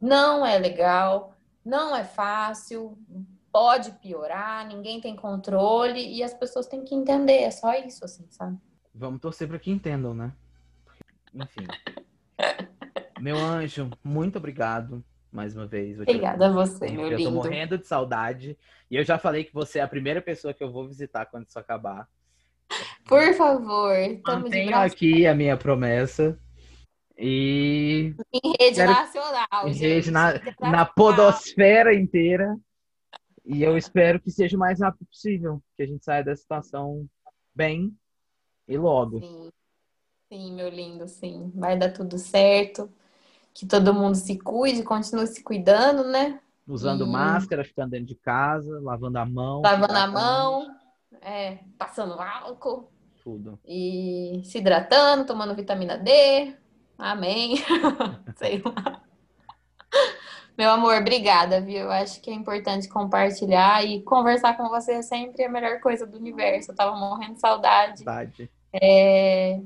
[0.00, 2.96] não é legal, não é fácil,
[3.50, 8.26] pode piorar, ninguém tem controle e as pessoas têm que entender, é só isso, assim,
[8.30, 8.56] sabe?
[8.94, 10.32] Vamos torcer para que entendam, né?
[11.34, 11.66] Enfim.
[13.24, 15.02] Meu anjo, muito obrigado
[15.32, 15.98] mais uma vez.
[15.98, 17.22] Obrigada a você, meu eu lindo.
[17.22, 18.54] Eu tô morrendo de saudade.
[18.90, 21.48] E eu já falei que você é a primeira pessoa que eu vou visitar quando
[21.48, 22.06] isso acabar.
[23.06, 23.94] Por favor,
[24.50, 26.38] Tenho aqui a minha promessa.
[27.16, 28.14] E.
[28.30, 28.92] Em rede Quero...
[28.92, 29.68] nacional.
[29.68, 30.34] Em rede na...
[30.60, 32.54] na podosfera inteira.
[33.42, 37.08] E eu espero que seja o mais rápido possível, que a gente saia da situação
[37.54, 37.90] bem
[38.68, 39.20] e logo.
[39.20, 39.50] Sim.
[40.28, 41.50] Sim, meu lindo, sim.
[41.54, 42.92] Vai dar tudo certo.
[43.54, 46.40] Que todo mundo se cuide, continue se cuidando, né?
[46.66, 49.62] Usando E- máscara, ficando dentro de casa, lavando a mão.
[49.62, 50.76] Lavando a mão,
[51.20, 52.90] é, passando álcool
[53.22, 53.58] Tudo.
[53.64, 56.54] e se hidratando, tomando vitamina D.
[56.98, 57.56] Amém.
[58.36, 59.00] Sei lá.
[60.56, 61.80] Meu amor, obrigada, viu?
[61.80, 66.06] Eu acho que é importante compartilhar e conversar com você é sempre a melhor coisa
[66.06, 66.70] do universo.
[66.70, 67.96] Eu tava morrendo de saudade.
[68.04, 68.50] Verdade.
[68.72, 69.60] É,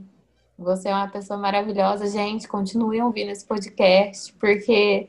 [0.58, 2.48] Você é uma pessoa maravilhosa, gente.
[2.48, 5.08] Continuem ouvindo esse podcast, porque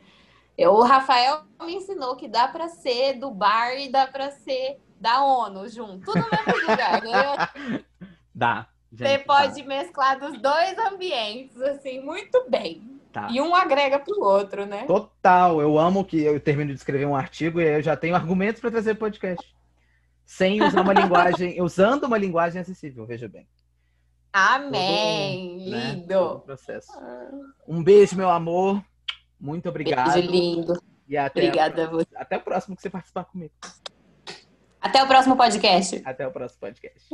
[0.58, 4.80] eu- o Rafael me ensinou que dá pra ser do bar e dá pra ser
[5.00, 7.84] da ONU junto, tudo no mesmo lugar, entendeu?
[8.34, 8.68] Dá.
[8.92, 13.00] Você gente, pode mesclar dos dois ambientes, assim, muito bem.
[13.12, 13.28] Tá.
[13.32, 14.84] E um agrega pro outro, né?
[14.86, 18.62] Total, eu amo que eu termino de escrever um artigo e eu já tenho argumentos
[18.62, 19.56] para trazer podcast.
[20.26, 23.48] Sem usar uma linguagem, usando uma linguagem acessível, veja bem.
[24.32, 25.60] Amém!
[25.60, 26.40] Todo, né, todo o Lindo!
[26.46, 26.92] processo.
[27.68, 28.84] Um beijo, meu amor.
[29.40, 30.14] Muito obrigado.
[30.14, 30.74] Beijo lindo.
[31.08, 32.08] E até, Obrigada a você.
[32.16, 33.54] até o próximo que você participar comigo.
[34.80, 36.02] Até o próximo podcast.
[36.06, 37.10] Até o próximo podcast.